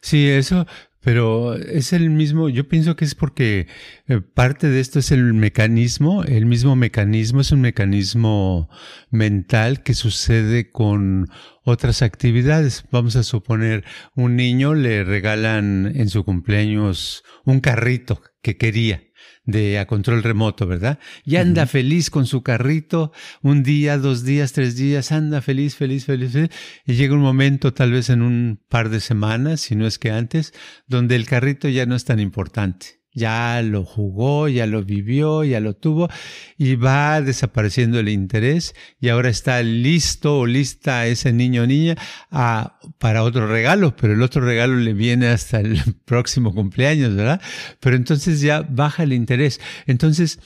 Sí, 0.00 0.28
eso, 0.28 0.66
pero 1.06 1.54
es 1.54 1.92
el 1.92 2.10
mismo, 2.10 2.48
yo 2.48 2.66
pienso 2.66 2.96
que 2.96 3.04
es 3.04 3.14
porque 3.14 3.68
eh, 4.08 4.20
parte 4.20 4.68
de 4.68 4.80
esto 4.80 4.98
es 4.98 5.12
el 5.12 5.34
mecanismo, 5.34 6.24
el 6.24 6.46
mismo 6.46 6.74
mecanismo 6.74 7.42
es 7.42 7.52
un 7.52 7.60
mecanismo 7.60 8.68
mental 9.12 9.84
que 9.84 9.94
sucede 9.94 10.72
con 10.72 11.28
otras 11.62 12.02
actividades. 12.02 12.86
Vamos 12.90 13.14
a 13.14 13.22
suponer, 13.22 13.84
un 14.16 14.34
niño 14.34 14.74
le 14.74 15.04
regalan 15.04 15.92
en 15.94 16.08
su 16.08 16.24
cumpleaños 16.24 17.22
un 17.44 17.60
carrito 17.60 18.20
que 18.42 18.56
quería 18.56 19.04
de 19.46 19.78
a 19.78 19.86
control 19.86 20.22
remoto, 20.22 20.66
¿verdad? 20.66 20.98
Y 21.24 21.36
anda 21.36 21.66
feliz 21.66 22.10
con 22.10 22.26
su 22.26 22.42
carrito, 22.42 23.12
un 23.42 23.62
día, 23.62 23.96
dos 23.96 24.24
días, 24.24 24.52
tres 24.52 24.76
días, 24.76 25.12
anda 25.12 25.40
feliz, 25.40 25.76
feliz, 25.76 26.04
feliz, 26.04 26.32
feliz, 26.32 26.50
y 26.84 26.94
llega 26.94 27.14
un 27.14 27.22
momento, 27.22 27.72
tal 27.72 27.92
vez 27.92 28.10
en 28.10 28.22
un 28.22 28.60
par 28.68 28.90
de 28.90 29.00
semanas, 29.00 29.60
si 29.62 29.76
no 29.76 29.86
es 29.86 29.98
que 29.98 30.10
antes, 30.10 30.52
donde 30.86 31.16
el 31.16 31.26
carrito 31.26 31.68
ya 31.68 31.86
no 31.86 31.94
es 31.94 32.04
tan 32.04 32.20
importante 32.20 33.05
ya 33.16 33.62
lo 33.62 33.82
jugó, 33.82 34.46
ya 34.46 34.66
lo 34.66 34.84
vivió, 34.84 35.42
ya 35.42 35.58
lo 35.58 35.74
tuvo 35.74 36.10
y 36.58 36.76
va 36.76 37.22
desapareciendo 37.22 37.98
el 37.98 38.10
interés 38.10 38.74
y 39.00 39.08
ahora 39.08 39.30
está 39.30 39.62
listo 39.62 40.40
o 40.40 40.46
lista 40.46 41.06
ese 41.06 41.32
niño 41.32 41.62
o 41.62 41.66
niña 41.66 41.96
a, 42.30 42.78
para 42.98 43.22
otro 43.22 43.46
regalo, 43.46 43.96
pero 43.96 44.12
el 44.12 44.22
otro 44.22 44.42
regalo 44.42 44.76
le 44.76 44.92
viene 44.92 45.28
hasta 45.28 45.60
el 45.60 45.80
próximo 46.04 46.54
cumpleaños, 46.54 47.16
¿verdad? 47.16 47.40
Pero 47.80 47.96
entonces 47.96 48.42
ya 48.42 48.60
baja 48.60 49.04
el 49.04 49.14
interés. 49.14 49.62
Entonces, 49.86 50.38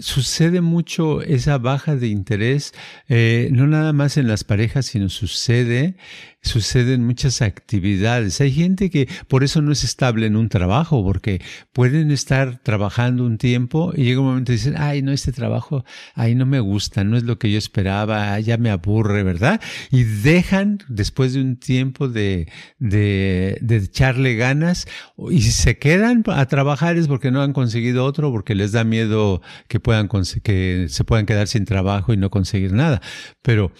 sucede 0.00 0.60
mucho 0.60 1.22
esa 1.22 1.58
baja 1.58 1.96
de 1.96 2.08
interés, 2.08 2.72
eh, 3.08 3.48
no 3.52 3.66
nada 3.66 3.92
más 3.92 4.16
en 4.16 4.28
las 4.28 4.44
parejas, 4.44 4.86
sino 4.86 5.08
sucede 5.08 5.96
suceden 6.46 7.04
muchas 7.04 7.42
actividades. 7.42 8.40
Hay 8.40 8.52
gente 8.52 8.88
que 8.88 9.08
por 9.28 9.44
eso 9.44 9.60
no 9.60 9.72
es 9.72 9.84
estable 9.84 10.26
en 10.26 10.36
un 10.36 10.48
trabajo, 10.48 11.04
porque 11.04 11.42
pueden 11.72 12.10
estar 12.10 12.58
trabajando 12.62 13.24
un 13.24 13.36
tiempo 13.36 13.92
y 13.94 14.04
llega 14.04 14.20
un 14.20 14.28
momento 14.28 14.52
y 14.52 14.56
dicen, 14.56 14.74
ay, 14.78 15.02
no, 15.02 15.12
este 15.12 15.32
trabajo, 15.32 15.84
ay, 16.14 16.34
no 16.34 16.46
me 16.46 16.60
gusta, 16.60 17.04
no 17.04 17.16
es 17.16 17.24
lo 17.24 17.38
que 17.38 17.50
yo 17.50 17.58
esperaba, 17.58 18.38
ya 18.40 18.56
me 18.56 18.70
aburre, 18.70 19.22
¿verdad? 19.22 19.60
Y 19.90 20.04
dejan 20.04 20.78
después 20.88 21.34
de 21.34 21.40
un 21.40 21.56
tiempo 21.56 22.08
de, 22.08 22.48
de, 22.78 23.58
de 23.60 23.76
echarle 23.76 24.36
ganas 24.36 24.86
y 25.30 25.42
se 25.42 25.78
quedan 25.78 26.22
a 26.26 26.46
trabajar 26.46 26.96
es 26.96 27.08
porque 27.08 27.30
no 27.30 27.42
han 27.42 27.52
conseguido 27.52 28.04
otro, 28.04 28.30
porque 28.30 28.54
les 28.54 28.72
da 28.72 28.84
miedo 28.84 29.42
que 29.68 29.80
puedan, 29.86 30.08
que 30.42 30.86
se 30.88 31.04
puedan 31.04 31.26
quedar 31.26 31.46
sin 31.46 31.64
trabajo 31.64 32.12
y 32.12 32.16
no 32.16 32.28
conseguir 32.28 32.72
nada. 32.72 33.00
Pero 33.40 33.70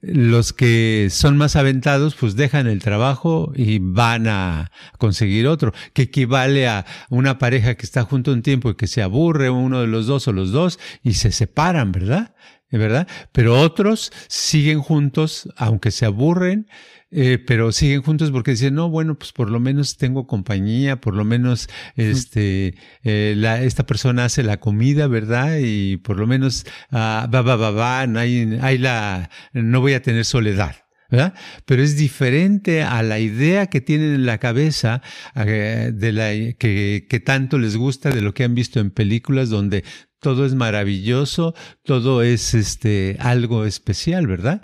los 0.00 0.52
que 0.52 1.08
son 1.10 1.36
más 1.36 1.56
aventados 1.56 2.14
pues 2.14 2.36
dejan 2.36 2.68
el 2.68 2.80
trabajo 2.80 3.50
y 3.52 3.80
van 3.80 4.28
a 4.28 4.70
conseguir 4.98 5.48
otro, 5.48 5.72
que 5.92 6.02
equivale 6.02 6.68
a 6.68 6.86
una 7.10 7.38
pareja 7.38 7.74
que 7.74 7.84
está 7.84 8.04
junto 8.04 8.30
un 8.30 8.42
tiempo 8.42 8.70
y 8.70 8.76
que 8.76 8.86
se 8.86 9.02
aburre 9.02 9.50
uno 9.50 9.80
de 9.80 9.88
los 9.88 10.06
dos 10.06 10.28
o 10.28 10.32
los 10.32 10.52
dos 10.52 10.78
y 11.02 11.14
se 11.14 11.32
separan, 11.32 11.90
¿verdad? 11.90 12.36
¿Verdad? 12.70 13.06
Pero 13.32 13.58
otros 13.60 14.12
siguen 14.28 14.80
juntos, 14.80 15.48
aunque 15.56 15.90
se 15.90 16.04
aburren, 16.04 16.66
eh, 17.12 17.38
pero 17.38 17.70
siguen 17.70 18.02
juntos 18.02 18.32
porque 18.32 18.50
dicen, 18.50 18.74
no, 18.74 18.90
bueno, 18.90 19.16
pues 19.16 19.32
por 19.32 19.50
lo 19.50 19.60
menos 19.60 19.96
tengo 19.96 20.26
compañía, 20.26 21.00
por 21.00 21.14
lo 21.14 21.24
menos 21.24 21.68
este, 21.94 22.74
eh, 23.04 23.34
la, 23.36 23.62
esta 23.62 23.86
persona 23.86 24.24
hace 24.24 24.42
la 24.42 24.58
comida, 24.58 25.06
¿verdad? 25.06 25.58
Y 25.60 25.98
por 25.98 26.18
lo 26.18 26.26
menos, 26.26 26.66
ah, 26.90 27.28
va, 27.32 27.42
va, 27.42 27.56
va, 27.56 27.70
va, 27.70 28.06
no 28.06 28.18
hay, 28.18 28.58
hay 28.60 28.78
la, 28.78 29.30
no 29.52 29.80
voy 29.80 29.94
a 29.94 30.02
tener 30.02 30.24
soledad. 30.24 30.76
¿verdad? 31.08 31.34
Pero 31.66 31.84
es 31.84 31.96
diferente 31.96 32.82
a 32.82 33.00
la 33.04 33.20
idea 33.20 33.66
que 33.68 33.80
tienen 33.80 34.12
en 34.14 34.26
la 34.26 34.38
cabeza 34.38 35.02
eh, 35.36 35.92
de 35.94 36.12
la 36.12 36.30
que, 36.58 37.06
que 37.08 37.20
tanto 37.20 37.58
les 37.58 37.76
gusta 37.76 38.10
de 38.10 38.22
lo 38.22 38.34
que 38.34 38.42
han 38.42 38.56
visto 38.56 38.80
en 38.80 38.90
películas 38.90 39.48
donde 39.48 39.84
todo 40.26 40.44
es 40.44 40.56
maravilloso, 40.56 41.54
todo 41.84 42.20
es 42.20 42.52
este 42.52 43.16
algo 43.20 43.64
especial, 43.64 44.26
¿verdad? 44.26 44.60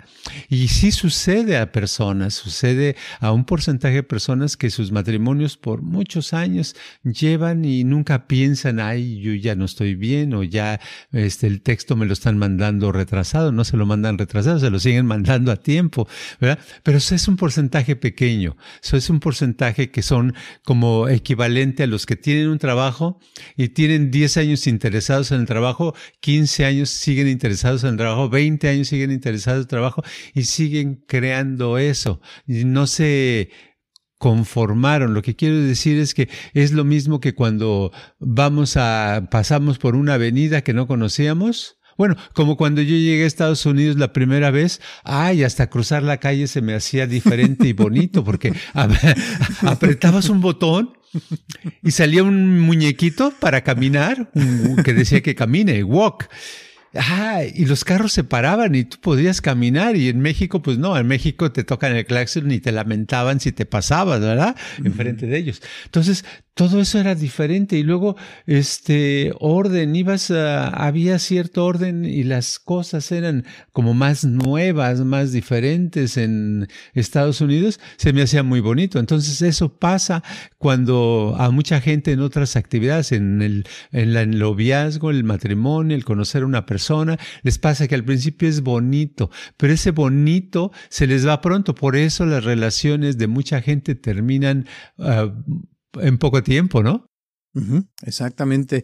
Y 0.49 0.67
sí 0.67 0.91
sucede 0.91 1.55
a 1.57 1.71
personas, 1.71 2.33
sucede 2.33 2.97
a 3.21 3.31
un 3.31 3.45
porcentaje 3.45 3.95
de 3.95 4.03
personas 4.03 4.57
que 4.57 4.69
sus 4.69 4.91
matrimonios 4.91 5.55
por 5.55 5.81
muchos 5.81 6.33
años 6.33 6.75
llevan 7.05 7.63
y 7.63 7.85
nunca 7.85 8.27
piensan, 8.27 8.81
ay, 8.81 9.21
yo 9.21 9.33
ya 9.35 9.55
no 9.55 9.63
estoy 9.63 9.95
bien 9.95 10.33
o 10.33 10.43
ya 10.43 10.81
este 11.13 11.47
el 11.47 11.61
texto 11.61 11.95
me 11.95 12.07
lo 12.07 12.11
están 12.11 12.37
mandando 12.37 12.91
retrasado, 12.91 13.53
no 13.53 13.63
se 13.63 13.77
lo 13.77 13.85
mandan 13.85 14.17
retrasado, 14.17 14.59
se 14.59 14.69
lo 14.69 14.81
siguen 14.81 15.05
mandando 15.05 15.49
a 15.49 15.55
tiempo, 15.55 16.09
¿verdad? 16.41 16.59
Pero 16.83 16.97
eso 16.97 17.15
es 17.15 17.25
un 17.29 17.37
porcentaje 17.37 17.95
pequeño, 17.95 18.57
eso 18.83 18.97
es 18.97 19.09
un 19.09 19.21
porcentaje 19.21 19.91
que 19.91 20.01
son 20.01 20.35
como 20.65 21.07
equivalente 21.07 21.83
a 21.83 21.87
los 21.87 22.05
que 22.05 22.17
tienen 22.17 22.49
un 22.49 22.59
trabajo 22.59 23.21
y 23.55 23.69
tienen 23.69 24.11
10 24.11 24.35
años 24.35 24.67
interesados 24.67 25.31
en 25.31 25.39
el 25.39 25.52
trabajo, 25.53 25.95
15 26.21 26.65
años 26.65 26.89
siguen 26.89 27.27
interesados 27.27 27.83
en 27.83 27.91
el 27.91 27.97
trabajo, 27.97 28.29
20 28.29 28.67
años 28.69 28.87
siguen 28.87 29.11
interesados 29.11 29.63
en 29.63 29.67
trabajo 29.67 30.03
y 30.33 30.43
siguen 30.43 31.03
creando 31.07 31.77
eso. 31.77 32.19
Y 32.47 32.65
no 32.65 32.87
se 32.87 33.49
conformaron. 34.17 35.13
Lo 35.13 35.21
que 35.21 35.35
quiero 35.35 35.57
decir 35.57 35.99
es 35.99 36.13
que 36.13 36.29
es 36.53 36.71
lo 36.71 36.85
mismo 36.85 37.19
que 37.19 37.35
cuando 37.35 37.91
vamos 38.19 38.77
a, 38.77 39.27
pasamos 39.29 39.77
por 39.79 39.95
una 39.95 40.13
avenida 40.13 40.61
que 40.61 40.73
no 40.73 40.87
conocíamos. 40.87 41.77
Bueno, 41.97 42.15
como 42.33 42.55
cuando 42.55 42.81
yo 42.81 42.95
llegué 42.95 43.25
a 43.25 43.27
Estados 43.27 43.65
Unidos 43.65 43.97
la 43.97 44.13
primera 44.13 44.49
vez, 44.49 44.81
ay, 45.03 45.43
hasta 45.43 45.69
cruzar 45.69 46.03
la 46.03 46.17
calle 46.17 46.47
se 46.47 46.61
me 46.61 46.73
hacía 46.73 47.05
diferente 47.05 47.67
y 47.67 47.73
bonito 47.73 48.23
porque 48.23 48.53
apretabas 49.61 50.29
un 50.29 50.41
botón 50.41 50.93
y 51.81 51.91
salía 51.91 52.23
un 52.23 52.59
muñequito 52.59 53.33
para 53.39 53.63
caminar, 53.63 54.31
que 54.83 54.93
decía 54.93 55.21
que 55.21 55.35
camine, 55.35 55.83
walk. 55.83 56.29
Ah, 56.95 57.41
y 57.43 57.65
los 57.65 57.83
carros 57.83 58.13
se 58.13 58.23
paraban 58.23 58.75
y 58.75 58.83
tú 58.83 58.97
podías 59.01 59.41
caminar 59.41 59.95
y 59.95 60.09
en 60.09 60.19
México, 60.19 60.61
pues 60.61 60.77
no, 60.77 60.95
en 60.95 61.07
México 61.07 61.51
te 61.51 61.63
tocan 61.63 61.95
el 61.95 62.05
claxon 62.05 62.51
y 62.51 62.59
te 62.59 62.71
lamentaban 62.71 63.39
si 63.39 63.51
te 63.51 63.65
pasabas, 63.65 64.21
¿verdad? 64.21 64.55
Enfrente 64.83 65.25
de 65.25 65.37
ellos. 65.37 65.61
Entonces, 65.85 66.23
todo 66.53 66.79
eso 66.79 66.99
era 66.99 67.15
diferente 67.15 67.77
y 67.77 67.83
luego 67.83 68.15
este 68.45 69.33
orden 69.39 69.95
ibas 69.95 70.29
a, 70.29 70.67
había 70.67 71.17
cierto 71.17 71.65
orden 71.65 72.05
y 72.05 72.23
las 72.23 72.59
cosas 72.59 73.11
eran 73.11 73.45
como 73.71 73.93
más 73.93 74.23
nuevas 74.23 75.01
más 75.01 75.31
diferentes 75.31 76.15
en 76.17 76.67
Estados 76.93 77.41
Unidos 77.41 77.79
se 77.97 78.13
me 78.13 78.21
hacía 78.21 78.43
muy 78.43 78.59
bonito. 78.59 78.99
Entonces 78.99 79.41
eso 79.41 79.77
pasa 79.77 80.23
cuando 80.57 81.35
a 81.39 81.49
mucha 81.49 81.81
gente 81.81 82.11
en 82.11 82.19
otras 82.19 82.55
actividades 82.55 83.11
en 83.11 83.41
el 83.41 83.65
en 83.91 84.15
el 84.15 84.37
noviazgo 84.37 85.09
el 85.09 85.23
matrimonio 85.23 85.95
el 85.95 86.05
conocer 86.05 86.43
a 86.43 86.45
una 86.45 86.65
persona 86.65 87.17
les 87.41 87.57
pasa 87.57 87.87
que 87.87 87.95
al 87.95 88.03
principio 88.03 88.47
es 88.47 88.61
bonito 88.61 89.31
pero 89.57 89.73
ese 89.73 89.91
bonito 89.91 90.71
se 90.89 91.07
les 91.07 91.27
va 91.27 91.41
pronto. 91.41 91.73
Por 91.73 91.95
eso 91.95 92.25
las 92.25 92.43
relaciones 92.43 93.17
de 93.17 93.27
mucha 93.27 93.61
gente 93.61 93.95
terminan 93.95 94.67
uh, 94.97 95.31
en 96.01 96.17
poco 96.17 96.43
tiempo, 96.43 96.83
¿no? 96.83 97.05
Exactamente. 98.01 98.83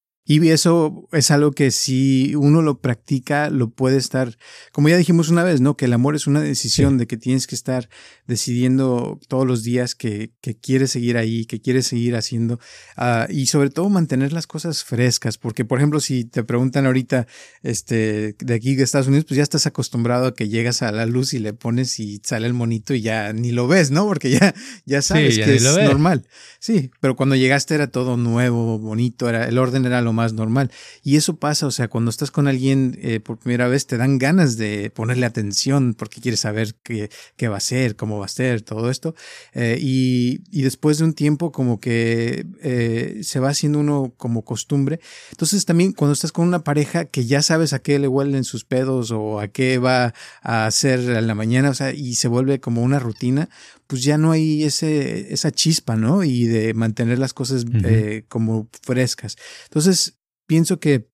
Y 0.31 0.49
eso 0.49 1.09
es 1.11 1.29
algo 1.29 1.51
que 1.51 1.71
si 1.71 2.35
uno 2.35 2.61
lo 2.61 2.79
practica, 2.79 3.49
lo 3.49 3.69
puede 3.69 3.97
estar, 3.97 4.37
como 4.71 4.87
ya 4.87 4.95
dijimos 4.95 5.27
una 5.27 5.43
vez, 5.43 5.59
¿no? 5.59 5.75
Que 5.75 5.83
el 5.83 5.93
amor 5.93 6.15
es 6.15 6.25
una 6.25 6.39
decisión 6.39 6.93
sí. 6.93 6.99
de 6.99 7.07
que 7.07 7.17
tienes 7.17 7.47
que 7.47 7.55
estar 7.55 7.89
decidiendo 8.27 9.19
todos 9.27 9.45
los 9.45 9.61
días 9.61 9.93
que, 9.93 10.31
que 10.39 10.55
quieres 10.55 10.91
seguir 10.91 11.17
ahí, 11.17 11.43
que 11.43 11.59
quieres 11.59 11.87
seguir 11.87 12.15
haciendo, 12.15 12.61
uh, 12.97 13.29
y 13.29 13.47
sobre 13.47 13.71
todo 13.71 13.89
mantener 13.89 14.31
las 14.31 14.47
cosas 14.47 14.85
frescas, 14.85 15.37
porque 15.37 15.65
por 15.65 15.79
ejemplo, 15.79 15.99
si 15.99 16.23
te 16.23 16.45
preguntan 16.45 16.85
ahorita, 16.85 17.27
este, 17.61 18.37
de 18.39 18.53
aquí 18.53 18.75
de 18.75 18.83
Estados 18.83 19.07
Unidos, 19.07 19.25
pues 19.27 19.35
ya 19.35 19.43
estás 19.43 19.67
acostumbrado 19.67 20.27
a 20.27 20.33
que 20.33 20.47
llegas 20.47 20.81
a 20.81 20.93
la 20.93 21.05
luz 21.05 21.33
y 21.33 21.39
le 21.39 21.51
pones 21.51 21.99
y 21.99 22.21
sale 22.23 22.47
el 22.47 22.53
monito 22.53 22.93
y 22.93 23.01
ya 23.01 23.33
ni 23.33 23.51
lo 23.51 23.67
ves, 23.67 23.91
¿no? 23.91 24.05
Porque 24.07 24.29
ya, 24.29 24.55
ya 24.85 25.01
sabes 25.01 25.35
sí, 25.35 25.41
ya 25.41 25.45
que 25.45 25.55
es 25.55 25.63
normal. 25.63 26.25
Sí, 26.59 26.89
pero 27.01 27.17
cuando 27.17 27.35
llegaste 27.35 27.75
era 27.75 27.87
todo 27.87 28.15
nuevo, 28.15 28.79
bonito, 28.79 29.27
era, 29.27 29.45
el 29.49 29.57
orden 29.57 29.85
era 29.85 30.01
lo 30.01 30.13
más 30.13 30.20
normal. 30.33 30.71
Y 31.03 31.15
eso 31.17 31.37
pasa, 31.37 31.67
o 31.67 31.71
sea, 31.71 31.87
cuando 31.87 32.09
estás 32.09 32.31
con 32.31 32.47
alguien 32.47 32.97
eh, 33.01 33.19
por 33.19 33.37
primera 33.37 33.67
vez, 33.67 33.87
te 33.87 33.97
dan 33.97 34.17
ganas 34.17 34.57
de 34.57 34.91
ponerle 34.91 35.25
atención 35.25 35.93
porque 35.93 36.21
quieres 36.21 36.41
saber 36.41 36.75
qué, 36.83 37.09
qué 37.35 37.47
va 37.47 37.57
a 37.57 37.61
ser, 37.61 37.95
cómo 37.95 38.19
va 38.19 38.25
a 38.25 38.29
ser, 38.29 38.61
todo 38.61 38.89
esto. 38.89 39.15
Eh, 39.53 39.77
y, 39.79 40.41
y, 40.51 40.61
después 40.61 40.97
de 40.97 41.05
un 41.05 41.13
tiempo, 41.13 41.51
como 41.51 41.79
que 41.79 42.45
eh, 42.61 43.19
se 43.23 43.39
va 43.39 43.49
haciendo 43.49 43.79
uno 43.79 44.13
como 44.17 44.43
costumbre. 44.43 44.99
Entonces, 45.31 45.65
también 45.65 45.93
cuando 45.93 46.13
estás 46.13 46.31
con 46.31 46.47
una 46.47 46.63
pareja 46.63 47.05
que 47.05 47.25
ya 47.25 47.41
sabes 47.41 47.73
a 47.73 47.79
qué 47.79 47.99
le 47.99 48.07
huelen 48.07 48.43
sus 48.43 48.63
pedos 48.65 49.11
o 49.11 49.39
a 49.39 49.47
qué 49.47 49.77
va 49.77 50.13
a 50.41 50.65
hacer 50.65 50.99
en 50.99 51.27
la 51.27 51.35
mañana, 51.35 51.69
o 51.69 51.73
sea, 51.73 51.91
y 51.91 52.15
se 52.15 52.27
vuelve 52.27 52.59
como 52.59 52.81
una 52.81 52.99
rutina, 52.99 53.49
pues 53.91 54.03
ya 54.03 54.17
no 54.17 54.31
hay 54.31 54.63
ese, 54.63 55.33
esa 55.33 55.51
chispa, 55.51 55.97
¿no? 55.97 56.23
Y 56.23 56.45
de 56.45 56.73
mantener 56.73 57.19
las 57.19 57.33
cosas 57.33 57.65
uh 57.65 57.67
-huh. 57.67 57.85
eh, 57.85 58.25
como 58.29 58.69
frescas. 58.83 59.35
Entonces, 59.65 60.17
pienso 60.47 60.79
que, 60.79 61.10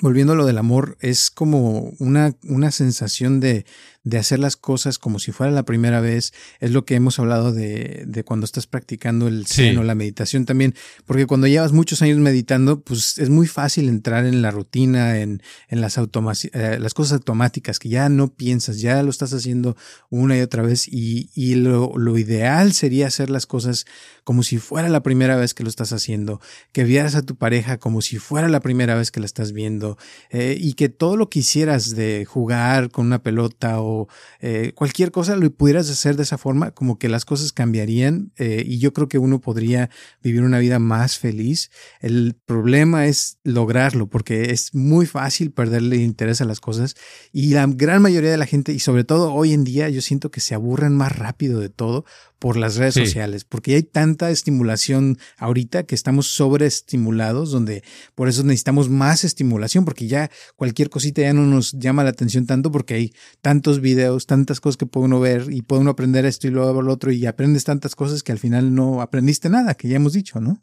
volviendo 0.00 0.32
a 0.32 0.36
lo 0.36 0.46
del 0.46 0.58
amor, 0.58 0.96
es 1.00 1.30
como 1.30 1.92
una, 1.98 2.34
una 2.42 2.70
sensación 2.70 3.40
de, 3.40 3.64
de 4.02 4.18
hacer 4.18 4.38
las 4.38 4.56
cosas 4.56 4.98
como 4.98 5.18
si 5.18 5.32
fuera 5.32 5.52
la 5.52 5.64
primera 5.64 6.00
vez. 6.00 6.32
Es 6.60 6.72
lo 6.72 6.84
que 6.84 6.94
hemos 6.94 7.18
hablado 7.18 7.52
de, 7.52 8.04
de 8.06 8.24
cuando 8.24 8.44
estás 8.44 8.66
practicando 8.66 9.28
el 9.28 9.46
zen 9.46 9.74
sí. 9.74 9.76
o 9.76 9.82
la 9.82 9.94
meditación 9.94 10.46
también, 10.46 10.74
porque 11.06 11.26
cuando 11.26 11.46
llevas 11.46 11.72
muchos 11.72 12.02
años 12.02 12.18
meditando, 12.18 12.80
pues 12.80 13.18
es 13.18 13.30
muy 13.30 13.46
fácil 13.46 13.88
entrar 13.88 14.26
en 14.26 14.42
la 14.42 14.50
rutina, 14.50 15.20
en, 15.20 15.42
en 15.68 15.80
las, 15.80 15.96
eh, 15.98 16.78
las 16.80 16.94
cosas 16.94 17.12
automáticas, 17.14 17.78
que 17.78 17.88
ya 17.88 18.08
no 18.08 18.32
piensas, 18.32 18.80
ya 18.80 19.02
lo 19.02 19.10
estás 19.10 19.32
haciendo 19.32 19.76
una 20.10 20.36
y 20.36 20.40
otra 20.40 20.62
vez 20.62 20.88
y, 20.88 21.30
y 21.34 21.54
lo, 21.54 21.96
lo 21.96 22.18
ideal 22.18 22.72
sería 22.72 23.06
hacer 23.06 23.30
las 23.30 23.46
cosas 23.46 23.86
como 24.24 24.42
si 24.42 24.58
fuera 24.58 24.88
la 24.88 25.02
primera 25.02 25.36
vez 25.36 25.54
que 25.54 25.62
lo 25.62 25.68
estás 25.68 25.92
haciendo, 25.92 26.40
que 26.72 26.84
vieras 26.84 27.14
a 27.14 27.22
tu 27.22 27.36
pareja 27.36 27.78
como 27.78 28.02
si 28.02 28.18
fuera 28.18 28.48
la 28.48 28.60
primera 28.60 28.94
vez 28.94 29.10
que 29.10 29.20
la 29.20 29.26
estás 29.26 29.52
viendo 29.52 29.83
eh, 30.30 30.56
y 30.58 30.74
que 30.74 30.88
todo 30.88 31.16
lo 31.16 31.28
que 31.28 31.40
hicieras 31.40 31.94
de 31.94 32.24
jugar 32.24 32.90
con 32.90 33.06
una 33.06 33.22
pelota 33.22 33.80
o 33.80 34.08
eh, 34.40 34.72
cualquier 34.74 35.10
cosa 35.10 35.36
lo 35.36 35.50
pudieras 35.50 35.90
hacer 35.90 36.16
de 36.16 36.22
esa 36.22 36.38
forma, 36.38 36.70
como 36.72 36.98
que 36.98 37.08
las 37.08 37.24
cosas 37.24 37.52
cambiarían 37.52 38.32
eh, 38.36 38.62
y 38.66 38.78
yo 38.78 38.92
creo 38.92 39.08
que 39.08 39.18
uno 39.18 39.40
podría 39.40 39.90
vivir 40.22 40.42
una 40.42 40.58
vida 40.58 40.78
más 40.78 41.18
feliz. 41.18 41.70
El 42.00 42.36
problema 42.46 43.06
es 43.06 43.38
lograrlo 43.44 44.08
porque 44.08 44.50
es 44.50 44.74
muy 44.74 45.06
fácil 45.06 45.52
perderle 45.52 45.96
interés 45.96 46.40
a 46.40 46.44
las 46.44 46.60
cosas 46.60 46.94
y 47.32 47.54
la 47.54 47.66
gran 47.66 48.02
mayoría 48.02 48.30
de 48.30 48.38
la 48.38 48.46
gente 48.46 48.72
y 48.72 48.78
sobre 48.78 49.04
todo 49.04 49.32
hoy 49.32 49.52
en 49.52 49.64
día 49.64 49.88
yo 49.88 50.00
siento 50.00 50.30
que 50.30 50.40
se 50.40 50.54
aburren 50.54 50.96
más 50.96 51.16
rápido 51.16 51.60
de 51.60 51.68
todo 51.68 52.04
por 52.44 52.58
las 52.58 52.76
redes 52.76 52.92
sí. 52.92 53.06
sociales, 53.06 53.42
porque 53.46 53.74
hay 53.74 53.84
tanta 53.84 54.28
estimulación 54.28 55.16
ahorita 55.38 55.84
que 55.84 55.94
estamos 55.94 56.26
sobreestimulados, 56.26 57.50
donde 57.50 57.82
por 58.14 58.28
eso 58.28 58.42
necesitamos 58.42 58.90
más 58.90 59.24
estimulación, 59.24 59.86
porque 59.86 60.08
ya 60.08 60.30
cualquier 60.54 60.90
cosita 60.90 61.22
ya 61.22 61.32
no 61.32 61.46
nos 61.46 61.72
llama 61.72 62.04
la 62.04 62.10
atención 62.10 62.44
tanto, 62.44 62.70
porque 62.70 62.92
hay 62.92 63.14
tantos 63.40 63.80
videos, 63.80 64.26
tantas 64.26 64.60
cosas 64.60 64.76
que 64.76 64.84
puede 64.84 65.06
uno 65.06 65.20
ver 65.20 65.46
y 65.48 65.62
puede 65.62 65.80
uno 65.80 65.92
aprender 65.92 66.26
esto 66.26 66.46
y 66.46 66.50
luego 66.50 66.82
lo 66.82 66.92
otro, 66.92 67.10
y 67.10 67.24
aprendes 67.24 67.64
tantas 67.64 67.96
cosas 67.96 68.22
que 68.22 68.32
al 68.32 68.38
final 68.38 68.74
no 68.74 69.00
aprendiste 69.00 69.48
nada, 69.48 69.72
que 69.72 69.88
ya 69.88 69.96
hemos 69.96 70.12
dicho, 70.12 70.38
¿no? 70.38 70.62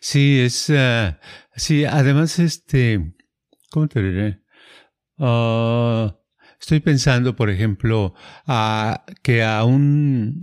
Sí, 0.00 0.40
es, 0.40 0.70
uh, 0.70 1.16
sí, 1.54 1.84
además, 1.84 2.38
este, 2.38 3.12
¿cómo 3.70 3.88
te 3.88 4.02
diré? 4.02 4.40
Uh, 5.18 6.08
Estoy 6.60 6.80
pensando, 6.80 7.36
por 7.36 7.48
ejemplo, 7.50 8.14
a, 8.46 9.04
que 9.22 9.42
a 9.42 9.64
un 9.64 10.42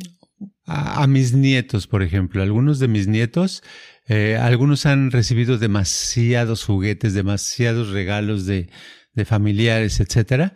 a, 0.66 1.08
mis 1.08 1.34
nietos, 1.34 1.88
por 1.88 2.04
ejemplo, 2.04 2.44
algunos 2.44 2.80
de 2.80 2.88
mis 2.88 3.08
nietos, 3.08 3.64
eh, 4.08 4.38
algunos 4.40 4.86
han 4.86 5.12
recibido 5.12 5.58
demasiados 5.58 6.66
juguetes, 6.66 7.14
demasiados 7.14 7.90
regalos 7.90 8.46
de, 8.46 8.70
de 9.14 9.26
familiares, 9.26 10.00
etcétera. 10.00 10.56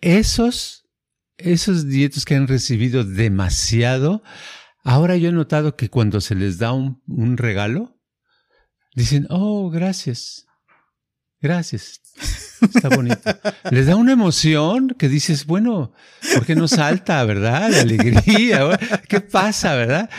Esos, 0.00 0.88
esos 1.38 1.84
nietos 1.84 2.24
que 2.24 2.36
han 2.36 2.46
recibido 2.46 3.02
demasiado, 3.02 4.22
ahora 4.84 5.16
yo 5.16 5.30
he 5.30 5.32
notado 5.32 5.74
que 5.74 5.90
cuando 5.90 6.20
se 6.20 6.34
les 6.34 6.58
da 6.58 6.72
un 6.72 7.36
regalo, 7.36 7.98
dicen, 8.94 9.26
oh, 9.30 9.70
gracias, 9.70 10.46
gracias. 11.40 12.00
Está 12.60 12.88
bonito. 12.88 13.18
Les 13.70 13.86
da 13.86 13.96
una 13.96 14.12
emoción 14.12 14.94
que 14.98 15.08
dices, 15.08 15.46
bueno, 15.46 15.92
¿por 16.34 16.46
qué 16.46 16.54
no 16.54 16.68
salta, 16.68 17.24
verdad? 17.24 17.70
La 17.70 17.80
alegría. 17.80 18.78
¿Qué 19.08 19.20
pasa, 19.20 19.74
verdad? 19.74 20.10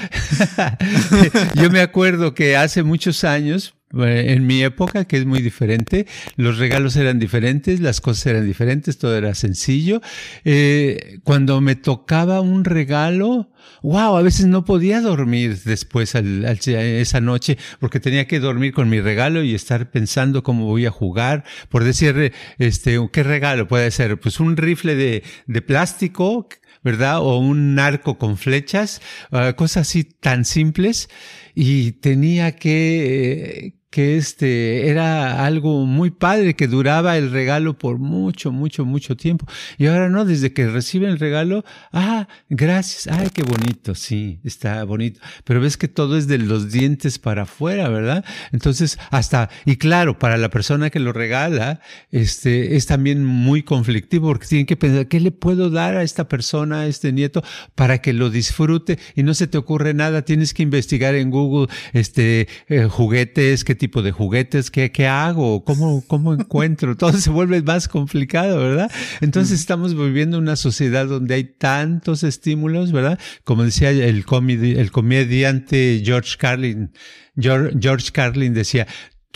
Yo 1.56 1.70
me 1.70 1.82
acuerdo 1.82 2.34
que 2.34 2.58
hace 2.58 2.84
muchos 2.84 3.24
años, 3.24 3.76
en 4.06 4.46
mi 4.46 4.64
época, 4.64 5.06
que 5.06 5.18
es 5.18 5.26
muy 5.26 5.42
diferente, 5.42 6.08
los 6.36 6.58
regalos 6.58 6.96
eran 6.96 7.20
diferentes, 7.20 7.80
las 7.80 8.02
cosas 8.02 8.28
eran 8.28 8.46
diferentes, 8.46 8.98
todo 8.98 9.16
era 9.18 9.34
sencillo. 9.36 10.02
Eh, 10.46 11.20
cuando 11.24 11.62
me 11.62 11.76
tocaba 11.76 12.42
un 12.42 12.66
regalo, 12.66 13.52
wow, 13.82 14.18
a 14.18 14.22
veces 14.22 14.48
no 14.48 14.66
podía 14.66 15.02
dormir 15.02 15.60
después 15.64 16.16
al, 16.16 16.46
al, 16.46 16.60
esa 16.68 17.22
noche 17.22 17.58
porque 17.80 18.00
tenía 18.00 18.28
que 18.28 18.40
dormir 18.40 18.74
con 18.74 18.90
mi 18.90 19.02
regalo 19.02 19.44
y 19.44 19.56
estar 19.56 19.92
pensando 19.92 20.44
cómo 20.44 20.66
voy 20.66 20.86
a 20.86 20.92
jugar. 20.92 21.44
Por 21.70 21.84
decir, 21.84 22.34
este, 22.58 23.00
¿qué 23.12 23.24
regalo 23.24 23.68
puede 23.68 23.92
ser? 23.92 24.20
Pues 24.20 24.40
un 24.40 24.58
rifle 24.58 24.96
de, 24.96 25.24
de 25.46 25.62
plástico, 25.62 26.48
¿verdad? 26.84 27.20
O 27.20 27.38
un 27.38 27.78
arco 27.80 28.18
con 28.18 28.38
flechas, 28.38 29.02
uh, 29.32 29.54
cosas 29.56 29.88
así 29.88 30.04
tan 30.04 30.46
simples. 30.46 31.10
Y 31.56 31.94
tenía 31.94 32.56
que, 32.56 33.77
que 33.98 34.16
este 34.16 34.90
era 34.90 35.44
algo 35.44 35.88
muy 35.88 36.12
padre, 36.12 36.56
que 36.56 36.68
duraba 36.68 37.18
el 37.18 37.32
regalo 37.32 37.80
por 37.80 37.98
mucho, 37.98 38.52
mucho, 38.52 38.86
mucho 38.86 39.18
tiempo. 39.18 39.48
Y 39.80 39.88
ahora 39.88 40.08
no, 40.08 40.24
desde 40.24 40.54
que 40.54 40.68
reciben 40.68 41.10
el 41.10 41.18
regalo, 41.18 41.66
ah, 41.92 42.28
gracias, 42.48 43.08
ay, 43.08 43.30
qué 43.34 43.42
bonito, 43.42 43.96
sí, 43.96 44.40
está 44.44 44.84
bonito. 44.84 45.20
Pero 45.46 45.62
ves 45.62 45.78
que 45.78 45.88
todo 45.88 46.16
es 46.16 46.28
de 46.28 46.38
los 46.38 46.72
dientes 46.72 47.18
para 47.18 47.42
afuera, 47.42 47.90
¿verdad? 47.90 48.24
Entonces, 48.52 49.00
hasta, 49.10 49.50
y 49.66 49.78
claro, 49.78 50.20
para 50.20 50.38
la 50.38 50.52
persona 50.52 50.92
que 50.92 51.00
lo 51.00 51.12
regala, 51.12 51.80
este, 52.12 52.76
es 52.76 52.86
también 52.86 53.26
muy 53.26 53.64
conflictivo 53.64 54.28
porque 54.28 54.46
tienen 54.46 54.68
que 54.68 54.78
pensar, 54.78 55.08
¿qué 55.08 55.20
le 55.20 55.32
puedo 55.32 55.72
dar 55.72 55.96
a 55.96 56.04
esta 56.04 56.28
persona, 56.28 56.82
a 56.82 56.86
este 56.86 57.12
nieto, 57.12 57.44
para 57.74 57.98
que 57.98 58.14
lo 58.14 58.30
disfrute 58.30 59.00
y 59.16 59.24
no 59.24 59.34
se 59.34 59.48
te 59.48 59.58
ocurre 59.58 59.96
nada? 59.96 60.22
Tienes 60.22 60.54
que 60.54 60.62
investigar 60.62 61.16
en 61.16 61.32
Google, 61.32 61.74
este, 61.94 62.48
eh, 62.68 62.84
juguetes, 62.84 63.64
qué 63.64 63.74
tipo 63.74 63.87
de 64.02 64.12
juguetes, 64.12 64.70
qué, 64.72 64.92
qué 64.92 65.08
hago, 65.08 65.64
cómo, 65.64 66.04
cómo 66.08 66.34
encuentro. 66.34 66.96
Todo 66.98 67.14
se 67.14 67.30
vuelve 67.30 67.62
más 67.62 67.88
complicado, 67.88 68.58
¿verdad? 68.58 68.92
Entonces 69.22 69.60
estamos 69.60 69.96
viviendo 69.96 70.38
una 70.38 70.56
sociedad 70.56 71.08
donde 71.08 71.36
hay 71.36 71.44
tantos 71.44 72.24
estímulos, 72.24 72.92
¿verdad? 72.92 73.20
Como 73.44 73.64
decía 73.64 73.90
el, 73.90 74.26
el 74.26 74.92
comediante 74.92 76.02
George 76.04 76.36
Carlin, 76.38 76.92
George, 77.40 77.78
George 77.80 78.12
Carlin 78.12 78.54
decía, 78.54 78.88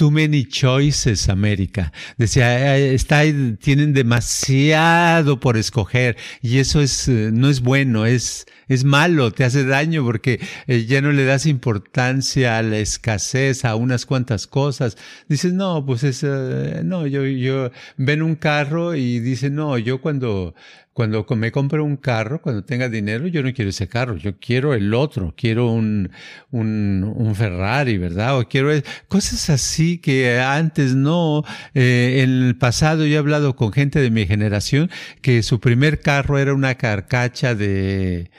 Too 0.01 0.09
many 0.09 0.45
choices, 0.45 1.29
América. 1.29 1.93
Decía, 2.17 2.75
está, 2.75 3.21
tienen 3.59 3.93
demasiado 3.93 5.39
por 5.39 5.57
escoger 5.57 6.17
y 6.41 6.57
eso 6.57 6.81
es, 6.81 7.07
eh, 7.07 7.29
no 7.31 7.49
es 7.49 7.61
bueno, 7.61 8.07
es, 8.07 8.47
es 8.67 8.83
malo, 8.83 9.31
te 9.31 9.43
hace 9.43 9.63
daño 9.63 10.03
porque 10.03 10.39
eh, 10.65 10.87
ya 10.87 11.01
no 11.01 11.11
le 11.11 11.23
das 11.23 11.45
importancia 11.45 12.57
a 12.57 12.63
la 12.63 12.79
escasez, 12.79 13.63
a 13.63 13.75
unas 13.75 14.07
cuantas 14.07 14.47
cosas. 14.47 14.97
Dices, 15.29 15.53
no, 15.53 15.85
pues 15.85 16.03
es, 16.03 16.23
eh, 16.23 16.81
no, 16.83 17.05
yo, 17.05 17.23
yo, 17.23 17.69
ven 17.97 18.23
un 18.23 18.33
carro 18.33 18.95
y 18.95 19.19
dice, 19.19 19.51
no, 19.51 19.77
yo 19.77 20.01
cuando, 20.01 20.55
cuando 20.93 21.25
me 21.35 21.51
compro 21.51 21.85
un 21.85 21.95
carro, 21.95 22.41
cuando 22.41 22.63
tenga 22.63 22.89
dinero, 22.89 23.27
yo 23.27 23.41
no 23.43 23.53
quiero 23.53 23.69
ese 23.69 23.87
carro, 23.87 24.17
yo 24.17 24.37
quiero 24.39 24.73
el 24.73 24.93
otro, 24.93 25.33
quiero 25.37 25.71
un, 25.71 26.11
un, 26.51 27.13
un 27.15 27.35
Ferrari, 27.35 27.97
¿verdad? 27.97 28.37
O 28.39 28.47
quiero 28.47 28.69
cosas 29.07 29.49
así 29.49 29.99
que 29.99 30.39
antes 30.39 30.95
no. 30.95 31.43
Eh, 31.73 32.21
en 32.23 32.47
el 32.47 32.57
pasado 32.57 33.05
yo 33.05 33.15
he 33.15 33.17
hablado 33.17 33.55
con 33.55 33.71
gente 33.71 33.99
de 34.01 34.11
mi 34.11 34.25
generación 34.27 34.89
que 35.21 35.43
su 35.43 35.59
primer 35.59 36.01
carro 36.01 36.37
era 36.37 36.53
una 36.53 36.75
carcacha 36.75 37.55
de, 37.55 38.29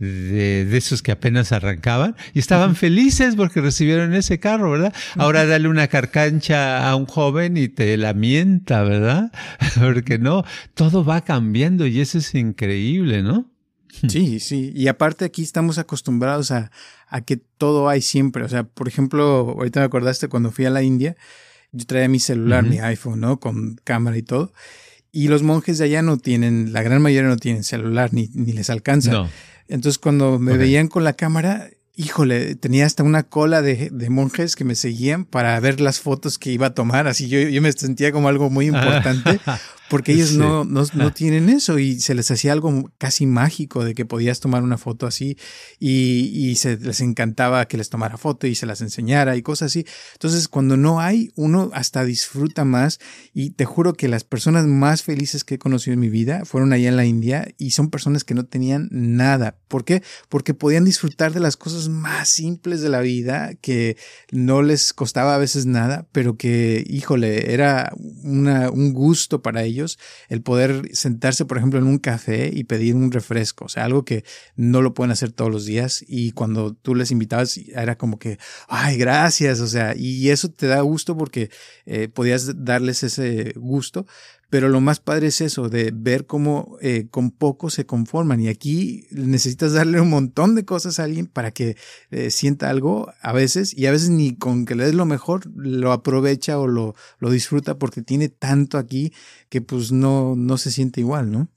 de, 0.00 0.64
de, 0.64 0.76
esos 0.78 1.02
que 1.02 1.12
apenas 1.12 1.52
arrancaban 1.52 2.16
y 2.34 2.38
estaban 2.38 2.74
felices 2.74 3.36
porque 3.36 3.60
recibieron 3.60 4.14
ese 4.14 4.40
carro, 4.40 4.72
¿verdad? 4.72 4.94
Ahora 5.16 5.46
dale 5.46 5.68
una 5.68 5.88
carcancha 5.88 6.88
a 6.88 6.96
un 6.96 7.06
joven 7.06 7.56
y 7.56 7.68
te 7.68 7.96
lamenta, 7.96 8.82
¿verdad? 8.82 9.30
porque 9.78 10.18
no, 10.18 10.44
todo 10.74 11.04
va 11.04 11.20
cambiando 11.20 11.86
y 11.86 12.00
eso 12.00 12.18
es 12.18 12.34
increíble, 12.34 13.22
¿no? 13.22 13.50
Sí, 14.08 14.40
sí. 14.40 14.72
Y 14.74 14.88
aparte 14.88 15.24
aquí 15.24 15.42
estamos 15.42 15.78
acostumbrados 15.78 16.50
a, 16.50 16.70
a 17.08 17.20
que 17.20 17.36
todo 17.36 17.88
hay 17.88 18.00
siempre. 18.00 18.44
O 18.44 18.48
sea, 18.48 18.64
por 18.64 18.88
ejemplo, 18.88 19.54
ahorita 19.56 19.80
me 19.80 19.86
acordaste 19.86 20.28
cuando 20.28 20.50
fui 20.50 20.64
a 20.64 20.70
la 20.70 20.82
India, 20.82 21.16
yo 21.72 21.86
traía 21.86 22.08
mi 22.08 22.18
celular, 22.18 22.64
mi 22.64 22.78
iPhone, 22.78 23.20
¿no? 23.20 23.38
Con 23.38 23.76
cámara 23.84 24.16
y 24.16 24.22
todo. 24.22 24.52
Y 25.12 25.28
los 25.28 25.42
monjes 25.42 25.78
de 25.78 25.84
allá 25.84 26.02
no 26.02 26.18
tienen, 26.18 26.72
la 26.72 26.82
gran 26.82 27.02
mayoría 27.02 27.28
no 27.28 27.36
tienen 27.36 27.64
celular, 27.64 28.14
ni, 28.14 28.28
ni 28.32 28.52
les 28.52 28.70
alcanza. 28.70 29.12
No. 29.12 29.28
Entonces 29.70 29.98
cuando 29.98 30.38
me 30.38 30.56
veían 30.56 30.88
con 30.88 31.04
la 31.04 31.12
cámara, 31.12 31.70
híjole, 31.96 32.54
tenía 32.56 32.86
hasta 32.86 33.02
una 33.02 33.22
cola 33.22 33.62
de, 33.62 33.90
de, 33.90 34.10
monjes 34.10 34.56
que 34.56 34.64
me 34.64 34.74
seguían 34.74 35.24
para 35.24 35.58
ver 35.60 35.80
las 35.80 36.00
fotos 36.00 36.38
que 36.38 36.50
iba 36.50 36.68
a 36.68 36.74
tomar. 36.74 37.06
Así 37.06 37.28
yo, 37.28 37.40
yo 37.40 37.62
me 37.62 37.72
sentía 37.72 38.12
como 38.12 38.28
algo 38.28 38.50
muy 38.50 38.66
importante 38.68 39.40
porque 39.90 40.12
ellos 40.12 40.34
no, 40.34 40.64
no, 40.64 40.84
no, 40.94 41.12
tienen 41.12 41.48
eso 41.48 41.80
y 41.80 41.98
se 41.98 42.14
les 42.14 42.30
hacía 42.30 42.52
algo 42.52 42.92
casi 42.96 43.26
mágico 43.26 43.84
de 43.84 43.94
que 43.94 44.06
podías 44.06 44.38
tomar 44.38 44.62
una 44.62 44.78
foto 44.78 45.04
así 45.04 45.36
y, 45.80 46.30
y, 46.32 46.54
se 46.54 46.76
les 46.76 47.00
encantaba 47.00 47.66
que 47.66 47.76
les 47.76 47.90
tomara 47.90 48.16
foto 48.16 48.46
y 48.46 48.54
se 48.54 48.66
las 48.66 48.82
enseñara 48.82 49.36
y 49.36 49.42
cosas 49.42 49.66
así. 49.66 49.84
Entonces, 50.12 50.46
cuando 50.46 50.76
no 50.76 51.00
hay, 51.00 51.32
uno 51.34 51.70
hasta 51.74 52.04
disfruta 52.04 52.64
más 52.64 53.00
y 53.34 53.50
te 53.50 53.64
juro 53.64 53.94
que 53.94 54.06
las 54.06 54.22
personas 54.22 54.64
más 54.66 55.02
felices 55.02 55.42
que 55.42 55.56
he 55.56 55.58
conocido 55.58 55.94
en 55.94 56.00
mi 56.00 56.08
vida 56.08 56.44
fueron 56.44 56.72
allá 56.72 56.88
en 56.88 56.96
la 56.96 57.04
India 57.04 57.48
y 57.58 57.72
son 57.72 57.90
personas 57.90 58.22
que 58.22 58.34
no 58.34 58.44
tenían 58.46 58.88
nada. 58.92 59.58
¿Por 59.66 59.84
qué? 59.84 60.04
Porque 60.28 60.54
podían 60.54 60.84
disfrutar 60.84 61.32
de 61.32 61.40
las 61.40 61.56
cosas 61.56 61.88
más 61.88 62.28
simples 62.28 62.80
de 62.80 62.90
la 62.90 63.00
vida 63.00 63.54
que 63.60 63.96
no 64.30 64.62
les 64.62 64.92
costaba 64.92 65.34
a 65.34 65.38
veces 65.38 65.66
nada, 65.66 66.06
pero 66.12 66.36
que, 66.36 66.84
híjole, 66.88 67.52
era 67.52 67.92
una, 68.22 68.70
un 68.70 68.92
gusto 68.92 69.42
para 69.42 69.64
ellos 69.64 69.79
el 70.28 70.42
poder 70.42 70.90
sentarse, 70.92 71.44
por 71.44 71.58
ejemplo, 71.58 71.78
en 71.78 71.86
un 71.86 71.98
café 71.98 72.50
y 72.52 72.64
pedir 72.64 72.94
un 72.94 73.12
refresco, 73.12 73.66
o 73.66 73.68
sea, 73.68 73.84
algo 73.84 74.04
que 74.04 74.24
no 74.56 74.82
lo 74.82 74.94
pueden 74.94 75.10
hacer 75.10 75.32
todos 75.32 75.50
los 75.50 75.64
días 75.64 76.04
y 76.06 76.32
cuando 76.32 76.74
tú 76.74 76.94
les 76.94 77.10
invitabas 77.10 77.56
era 77.56 77.96
como 77.96 78.18
que, 78.18 78.38
ay, 78.68 78.96
gracias, 78.96 79.60
o 79.60 79.66
sea, 79.66 79.94
y 79.96 80.30
eso 80.30 80.50
te 80.50 80.66
da 80.66 80.80
gusto 80.80 81.16
porque 81.16 81.50
eh, 81.86 82.08
podías 82.08 82.64
darles 82.64 83.02
ese 83.02 83.52
gusto, 83.56 84.06
pero 84.50 84.68
lo 84.68 84.80
más 84.80 84.98
padre 84.98 85.28
es 85.28 85.40
eso, 85.40 85.68
de 85.68 85.92
ver 85.94 86.26
cómo 86.26 86.76
eh, 86.82 87.06
con 87.10 87.30
poco 87.30 87.70
se 87.70 87.86
conforman. 87.86 88.40
Y 88.40 88.48
aquí 88.48 89.06
necesitas 89.12 89.72
darle 89.72 90.00
un 90.00 90.10
montón 90.10 90.56
de 90.56 90.64
cosas 90.64 90.98
a 90.98 91.04
alguien 91.04 91.26
para 91.26 91.52
que 91.52 91.76
eh, 92.10 92.30
sienta 92.30 92.68
algo 92.68 93.12
a 93.22 93.32
veces, 93.32 93.72
y 93.76 93.86
a 93.86 93.92
veces 93.92 94.10
ni 94.10 94.36
con 94.36 94.66
que 94.66 94.74
le 94.74 94.84
des 94.84 94.94
lo 94.94 95.06
mejor 95.06 95.42
lo 95.54 95.92
aprovecha 95.92 96.58
o 96.58 96.66
lo, 96.66 96.96
lo 97.20 97.30
disfruta 97.30 97.78
porque 97.78 98.02
tiene 98.02 98.28
tanto 98.28 98.76
aquí 98.76 99.12
que 99.48 99.60
pues 99.60 99.92
no, 99.92 100.34
no 100.36 100.58
se 100.58 100.72
siente 100.72 101.00
igual, 101.00 101.30
¿no? 101.30 101.48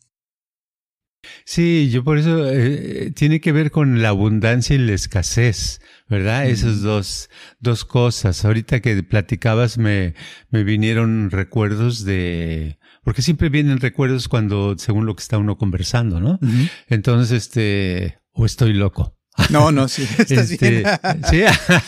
Sí, 1.46 1.90
yo 1.90 2.04
por 2.04 2.18
eso 2.18 2.50
eh, 2.50 3.12
tiene 3.16 3.40
que 3.40 3.54
ver 3.54 3.72
con 3.72 4.02
la 4.02 4.10
abundancia 4.10 4.76
y 4.76 4.80
la 4.80 4.94
escasez, 4.94 5.80
¿verdad? 6.10 6.48
Esas 6.48 6.82
dos, 6.82 7.30
dos 7.60 7.86
cosas. 7.86 8.44
Ahorita 8.44 8.82
que 8.82 9.02
platicabas 9.04 9.78
me, 9.78 10.16
me 10.50 10.64
vinieron 10.64 11.32
recuerdos 11.32 12.04
de, 12.04 12.78
porque 13.04 13.22
siempre 13.22 13.50
vienen 13.50 13.80
recuerdos 13.80 14.28
cuando, 14.28 14.76
según 14.78 15.06
lo 15.06 15.16
que 15.16 15.22
está 15.22 15.38
uno 15.38 15.58
conversando, 15.58 16.20
¿no? 16.20 16.40
Entonces, 16.88 17.32
este, 17.32 18.20
o 18.32 18.46
estoy 18.46 18.74
loco. 18.74 19.18
No, 19.50 19.72
no, 19.72 19.88
sí, 19.88 20.04
estás 20.18 20.52
este, 20.52 20.84
sí, 21.30 21.42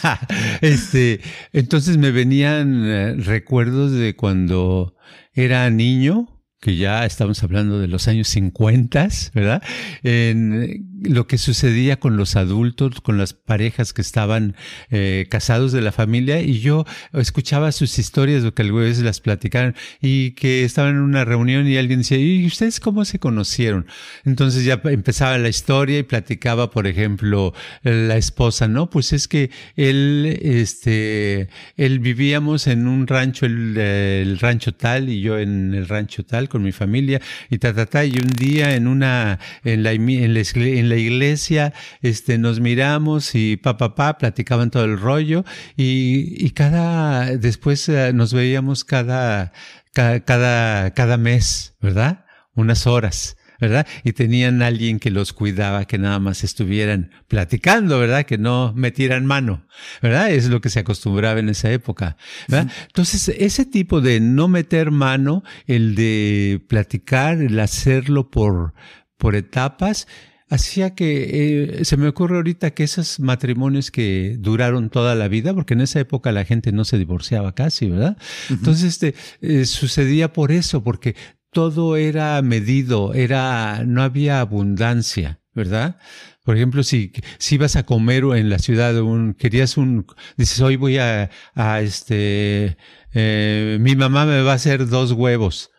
este, 0.61 1.21
entonces 1.53 1.97
me 1.97 2.11
venían 2.11 2.85
eh, 2.85 3.15
recuerdos 3.17 3.91
de 3.91 4.15
cuando 4.15 4.95
era 5.31 5.69
niño, 5.69 6.27
que 6.59 6.75
ya 6.75 7.05
estamos 7.05 7.43
hablando 7.43 7.79
de 7.79 7.87
los 7.87 8.07
años 8.07 8.27
50, 8.29 9.09
¿verdad? 9.35 9.61
En 10.01 10.94
lo 11.03 11.27
que 11.27 11.37
sucedía 11.37 11.99
con 11.99 12.17
los 12.17 12.35
adultos, 12.35 13.01
con 13.01 13.17
las 13.17 13.33
parejas 13.33 13.93
que 13.93 14.01
estaban 14.01 14.55
eh, 14.91 15.27
casados 15.29 15.71
de 15.71 15.81
la 15.81 15.91
familia, 15.91 16.41
y 16.41 16.59
yo 16.59 16.85
escuchaba 17.13 17.71
sus 17.71 17.99
historias, 17.99 18.43
lo 18.43 18.53
que 18.53 18.61
algunas 18.61 18.89
veces 18.89 19.03
las 19.03 19.19
platicaron, 19.19 19.75
y 20.01 20.31
que 20.31 20.63
estaban 20.63 20.95
en 20.95 21.01
una 21.01 21.25
reunión 21.25 21.67
y 21.67 21.77
alguien 21.77 21.99
decía, 21.99 22.17
¿y 22.17 22.45
ustedes 22.45 22.79
cómo 22.79 23.05
se 23.05 23.19
conocieron? 23.19 23.87
Entonces 24.23 24.63
ya 24.63 24.81
empezaba 24.85 25.37
la 25.37 25.49
historia 25.49 25.99
y 25.99 26.03
platicaba, 26.03 26.71
por 26.71 26.87
ejemplo, 26.87 27.53
la 27.83 28.17
esposa, 28.17 28.67
¿no? 28.67 28.89
Pues 28.89 29.13
es 29.13 29.27
que 29.27 29.49
él, 29.75 30.39
este, 30.41 31.49
él 31.77 31.99
vivíamos 31.99 32.67
en 32.67 32.87
un 32.87 33.07
rancho, 33.07 33.45
el, 33.45 33.77
el 33.77 34.39
rancho 34.39 34.73
tal, 34.73 35.09
y 35.09 35.21
yo 35.21 35.39
en 35.39 35.73
el 35.73 35.87
rancho 35.87 36.23
tal, 36.23 36.49
con 36.49 36.63
mi 36.63 36.71
familia 36.71 37.21
y 37.49 37.57
ta, 37.57 37.73
ta, 37.73 37.85
ta, 37.85 38.05
y 38.05 38.11
un 38.11 38.29
día 38.29 38.75
en 38.75 38.87
una, 38.87 39.39
en 39.63 39.83
la, 39.83 39.91
en 39.91 40.33
la, 40.33 40.41
en 40.41 40.84
la 40.84 40.84
iglesia, 40.97 41.73
este, 42.01 42.37
nos 42.37 42.59
miramos 42.59 43.33
y 43.33 43.57
pa, 43.57 43.77
pa, 43.77 43.95
pa, 43.95 44.17
platicaban 44.17 44.69
todo 44.69 44.85
el 44.85 44.99
rollo 44.99 45.43
y, 45.75 46.45
y 46.45 46.51
cada, 46.51 47.35
después 47.37 47.89
eh, 47.89 48.11
nos 48.13 48.33
veíamos 48.33 48.83
cada, 48.83 49.51
cada, 49.93 50.19
cada, 50.21 50.93
cada 50.93 51.17
mes, 51.17 51.75
¿verdad? 51.81 52.25
Unas 52.53 52.85
horas. 52.85 53.35
¿verdad? 53.59 53.87
Y 54.03 54.13
tenían 54.13 54.61
alguien 54.61 54.99
que 54.99 55.11
los 55.11 55.33
cuidaba, 55.33 55.85
que 55.85 55.97
nada 55.97 56.19
más 56.19 56.43
estuvieran 56.43 57.11
platicando, 57.27 57.99
¿verdad? 57.99 58.25
Que 58.25 58.37
no 58.37 58.73
metieran 58.75 59.25
mano, 59.25 59.65
¿verdad? 60.01 60.31
Es 60.31 60.49
lo 60.49 60.61
que 60.61 60.69
se 60.69 60.79
acostumbraba 60.79 61.39
en 61.39 61.49
esa 61.49 61.71
época, 61.71 62.17
¿verdad? 62.47 62.71
Entonces, 62.87 63.29
ese 63.29 63.65
tipo 63.65 64.01
de 64.01 64.19
no 64.19 64.47
meter 64.47 64.91
mano, 64.91 65.43
el 65.67 65.95
de 65.95 66.63
platicar, 66.67 67.39
el 67.39 67.59
hacerlo 67.59 68.29
por, 68.29 68.73
por 69.17 69.35
etapas, 69.35 70.07
hacía 70.49 70.93
que 70.95 71.79
eh, 71.79 71.85
se 71.85 71.97
me 71.97 72.07
ocurre 72.07 72.37
ahorita 72.37 72.71
que 72.71 72.83
esos 72.83 73.19
matrimonios 73.19 73.91
que 73.91 74.37
duraron 74.39 74.89
toda 74.89 75.15
la 75.15 75.27
vida, 75.27 75.53
porque 75.53 75.73
en 75.73 75.81
esa 75.81 75.99
época 75.99 76.31
la 76.31 76.45
gente 76.45 76.71
no 76.71 76.85
se 76.85 76.97
divorciaba 76.97 77.55
casi, 77.55 77.89
¿verdad? 77.89 78.17
Entonces, 78.49 78.85
este, 78.85 79.15
eh, 79.41 79.65
sucedía 79.65 80.33
por 80.33 80.51
eso, 80.51 80.83
porque 80.83 81.15
todo 81.51 81.95
era 81.95 82.41
medido, 82.41 83.13
era, 83.13 83.83
no 83.85 84.03
había 84.03 84.39
abundancia, 84.39 85.39
¿verdad? 85.53 85.97
Por 86.43 86.57
ejemplo, 86.57 86.83
si, 86.83 87.11
si 87.39 87.57
vas 87.57 87.75
a 87.75 87.83
comer 87.83 88.23
en 88.35 88.49
la 88.49 88.59
ciudad, 88.59 88.99
un, 89.01 89.33
querías 89.33 89.77
un, 89.77 90.05
dices, 90.37 90.59
hoy 90.61 90.75
voy 90.75 90.99
a, 90.99 91.31
a 91.55 91.81
este, 91.81 92.77
eh, 93.13 93.77
mi 93.79 93.95
mamá 93.95 94.25
me 94.25 94.41
va 94.41 94.51
a 94.51 94.55
hacer 94.55 94.87
dos 94.87 95.11
huevos. 95.13 95.71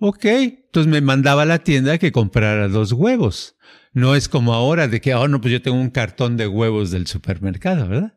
Ok, 0.00 0.24
entonces 0.24 0.90
me 0.90 1.00
mandaba 1.00 1.42
a 1.42 1.46
la 1.46 1.58
tienda 1.58 1.98
que 1.98 2.12
comprara 2.12 2.68
dos 2.68 2.92
huevos. 2.92 3.56
No 3.92 4.14
es 4.14 4.28
como 4.28 4.54
ahora 4.54 4.86
de 4.86 5.00
que, 5.00 5.14
oh, 5.14 5.26
no, 5.26 5.40
pues 5.40 5.52
yo 5.52 5.62
tengo 5.62 5.76
un 5.76 5.90
cartón 5.90 6.36
de 6.36 6.46
huevos 6.46 6.90
del 6.90 7.06
supermercado, 7.06 7.88
¿verdad? 7.88 8.14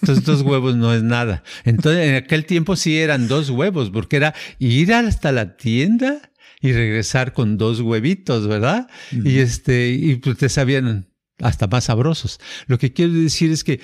Entonces 0.00 0.24
dos 0.24 0.42
huevos 0.46 0.76
no 0.76 0.94
es 0.94 1.02
nada. 1.02 1.42
Entonces 1.64 2.06
en 2.06 2.14
aquel 2.14 2.46
tiempo 2.46 2.76
sí 2.76 2.98
eran 2.98 3.26
dos 3.26 3.50
huevos, 3.50 3.90
porque 3.90 4.16
era 4.16 4.34
ir 4.58 4.94
hasta 4.94 5.32
la 5.32 5.56
tienda 5.56 6.30
y 6.60 6.72
regresar 6.72 7.32
con 7.32 7.58
dos 7.58 7.80
huevitos, 7.80 8.46
¿verdad? 8.46 8.88
Y 9.10 9.38
este, 9.38 9.90
y 9.90 10.16
pues 10.16 10.38
te 10.38 10.48
sabían 10.48 11.08
hasta 11.44 11.66
más 11.66 11.84
sabrosos. 11.84 12.40
Lo 12.66 12.78
que 12.78 12.92
quiero 12.92 13.12
decir 13.12 13.52
es 13.52 13.64
que 13.64 13.80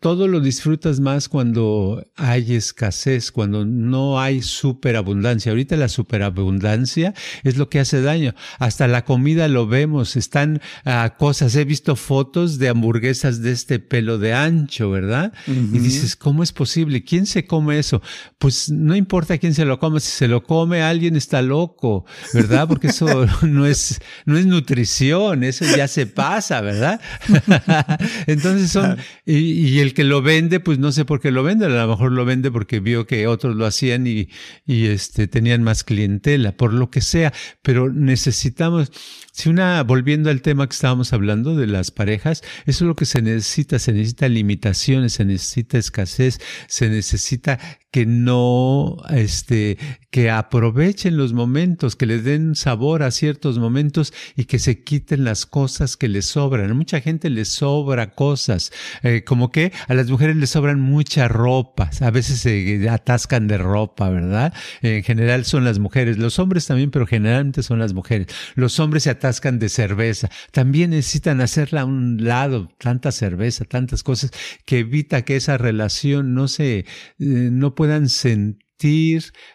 todo 0.00 0.28
lo 0.28 0.40
disfrutas 0.40 1.00
más 1.00 1.28
cuando 1.28 2.06
hay 2.16 2.54
escasez, 2.54 3.32
cuando 3.32 3.64
no 3.64 4.20
hay 4.20 4.42
superabundancia. 4.42 5.50
Ahorita 5.50 5.76
la 5.76 5.88
superabundancia 5.88 7.14
es 7.42 7.56
lo 7.56 7.68
que 7.68 7.80
hace 7.80 8.02
daño. 8.02 8.34
Hasta 8.58 8.86
la 8.86 9.04
comida 9.04 9.48
lo 9.48 9.66
vemos, 9.66 10.16
están 10.16 10.60
uh, 10.84 11.16
cosas. 11.18 11.56
He 11.56 11.64
visto 11.64 11.96
fotos 11.96 12.58
de 12.58 12.68
hamburguesas 12.68 13.42
de 13.42 13.52
este 13.52 13.78
pelo 13.78 14.18
de 14.18 14.34
ancho, 14.34 14.90
¿verdad? 14.90 15.32
Uh 15.46 15.52
-huh. 15.52 15.76
Y 15.76 15.78
dices, 15.78 16.16
¿cómo 16.16 16.42
es 16.42 16.52
posible? 16.52 17.02
¿Quién 17.02 17.26
se 17.26 17.46
come 17.46 17.78
eso? 17.78 18.02
Pues 18.38 18.70
no 18.70 18.94
importa 18.94 19.38
quién 19.38 19.54
se 19.54 19.64
lo 19.64 19.78
come, 19.78 20.00
si 20.00 20.10
se 20.10 20.28
lo 20.28 20.42
come 20.42 20.82
alguien 20.82 21.16
está 21.16 21.40
loco, 21.42 22.04
¿verdad? 22.34 22.68
Porque 22.68 22.88
eso 22.88 23.26
no 23.42 23.66
es, 23.66 24.00
no 24.26 24.36
es 24.36 24.46
nutrición, 24.46 25.44
eso 25.44 25.64
ya 25.76 25.88
se 25.88 26.06
pasa, 26.06 26.60
¿verdad? 26.60 26.91
Entonces 28.26 28.70
son, 28.70 28.98
y, 29.24 29.36
y 29.36 29.80
el 29.80 29.94
que 29.94 30.04
lo 30.04 30.22
vende, 30.22 30.60
pues 30.60 30.78
no 30.78 30.92
sé 30.92 31.04
por 31.04 31.20
qué 31.20 31.30
lo 31.30 31.42
vende, 31.42 31.66
a 31.66 31.68
lo 31.68 31.88
mejor 31.88 32.12
lo 32.12 32.24
vende 32.24 32.50
porque 32.50 32.80
vio 32.80 33.06
que 33.06 33.26
otros 33.26 33.56
lo 33.56 33.66
hacían 33.66 34.06
y, 34.06 34.28
y 34.66 34.86
este, 34.86 35.28
tenían 35.28 35.62
más 35.62 35.84
clientela, 35.84 36.56
por 36.56 36.72
lo 36.72 36.90
que 36.90 37.00
sea, 37.00 37.32
pero 37.62 37.92
necesitamos, 37.92 38.92
si 39.32 39.48
una, 39.48 39.82
volviendo 39.82 40.30
al 40.30 40.42
tema 40.42 40.66
que 40.66 40.74
estábamos 40.74 41.12
hablando 41.12 41.56
de 41.56 41.66
las 41.66 41.90
parejas, 41.90 42.42
eso 42.66 42.84
es 42.84 42.88
lo 42.88 42.96
que 42.96 43.06
se 43.06 43.22
necesita, 43.22 43.78
se 43.78 43.92
necesita 43.92 44.28
limitaciones, 44.28 45.14
se 45.14 45.24
necesita 45.24 45.78
escasez, 45.78 46.40
se 46.68 46.88
necesita 46.88 47.58
que 47.92 48.06
no, 48.06 48.96
este, 49.10 49.76
que 50.10 50.30
aprovechen 50.30 51.18
los 51.18 51.34
momentos, 51.34 51.94
que 51.94 52.06
les 52.06 52.24
den 52.24 52.54
sabor 52.54 53.02
a 53.02 53.10
ciertos 53.10 53.58
momentos 53.58 54.14
y 54.34 54.46
que 54.46 54.58
se 54.58 54.82
quiten 54.82 55.24
las 55.24 55.44
cosas 55.44 55.98
que 55.98 56.08
les 56.08 56.24
sobran. 56.24 56.71
Mucha 56.74 57.00
gente 57.00 57.30
les 57.30 57.48
sobra 57.48 58.14
cosas, 58.14 58.72
eh, 59.02 59.24
como 59.24 59.50
que 59.50 59.72
a 59.88 59.94
las 59.94 60.08
mujeres 60.08 60.36
les 60.36 60.50
sobran 60.50 60.80
mucha 60.80 61.28
ropa, 61.28 61.90
a 62.00 62.10
veces 62.10 62.40
se 62.40 62.88
atascan 62.88 63.46
de 63.48 63.58
ropa, 63.58 64.10
¿verdad? 64.10 64.52
En 64.82 65.02
general 65.02 65.44
son 65.44 65.64
las 65.64 65.78
mujeres, 65.78 66.18
los 66.18 66.38
hombres 66.38 66.66
también, 66.66 66.90
pero 66.90 67.06
generalmente 67.06 67.62
son 67.62 67.78
las 67.78 67.92
mujeres. 67.94 68.28
Los 68.54 68.78
hombres 68.80 69.04
se 69.04 69.10
atascan 69.10 69.58
de 69.58 69.68
cerveza, 69.68 70.30
también 70.50 70.90
necesitan 70.90 71.40
hacerla 71.40 71.82
a 71.82 71.84
un 71.84 72.24
lado, 72.24 72.68
tanta 72.78 73.12
cerveza, 73.12 73.64
tantas 73.64 74.02
cosas, 74.02 74.30
que 74.64 74.80
evita 74.80 75.22
que 75.22 75.36
esa 75.36 75.58
relación 75.58 76.34
no 76.34 76.48
se, 76.48 76.78
eh, 76.78 76.84
no 77.18 77.74
puedan 77.74 78.08
sentir 78.08 78.61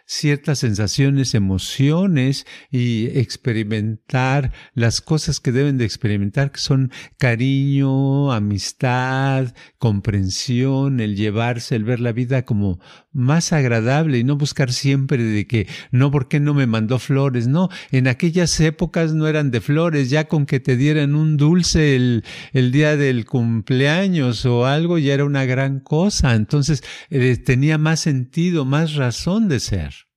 ciertas 0.06 0.60
sensaciones, 0.60 1.34
emociones 1.34 2.46
y 2.72 3.08
experimentar 3.20 4.54
las 4.74 5.02
cosas 5.02 5.40
que 5.40 5.52
deben 5.52 5.78
de 5.78 5.86
experimentar, 5.86 6.52
que 6.52 6.60
son 6.60 6.92
cariño, 7.18 8.32
amistad, 8.32 9.54
comprensión, 9.78 11.00
el 11.00 11.16
llevarse, 11.16 11.76
el 11.76 11.84
ver 11.84 12.00
la 12.00 12.12
vida 12.12 12.46
como 12.46 12.80
más 13.18 13.52
agradable 13.52 14.20
y 14.20 14.24
no 14.24 14.38
buscar 14.38 14.72
siempre 14.72 15.22
de 15.24 15.48
que 15.48 15.68
no, 15.92 16.12
¿por 16.12 16.28
qué 16.28 16.40
no 16.40 16.54
me 16.54 16.68
mandó 16.68 17.00
flores? 17.00 17.48
No, 17.48 17.70
en 17.92 18.08
aquellas 18.08 18.60
épocas 18.60 19.14
no 19.14 19.28
eran 19.28 19.52
de 19.52 19.60
flores, 19.60 20.10
ya 20.10 20.28
con 20.28 20.46
que 20.46 20.60
te 20.60 20.78
dieran 20.78 21.16
un 21.16 21.36
dulce 21.36 21.96
el, 21.96 22.24
el 22.54 22.72
día 22.72 22.96
del 22.96 23.26
cumpleaños 23.26 24.46
o 24.46 24.66
algo 24.66 24.98
ya 24.98 25.16
era 25.16 25.26
una 25.26 25.46
gran 25.46 25.80
cosa, 25.80 26.36
entonces 26.36 26.84
eh, 27.10 27.38
tenía 27.38 27.78
más 27.78 28.00
sentido, 28.00 28.66
más 28.66 28.94
razón 28.94 29.50
de 29.50 29.60
ser. 29.60 30.08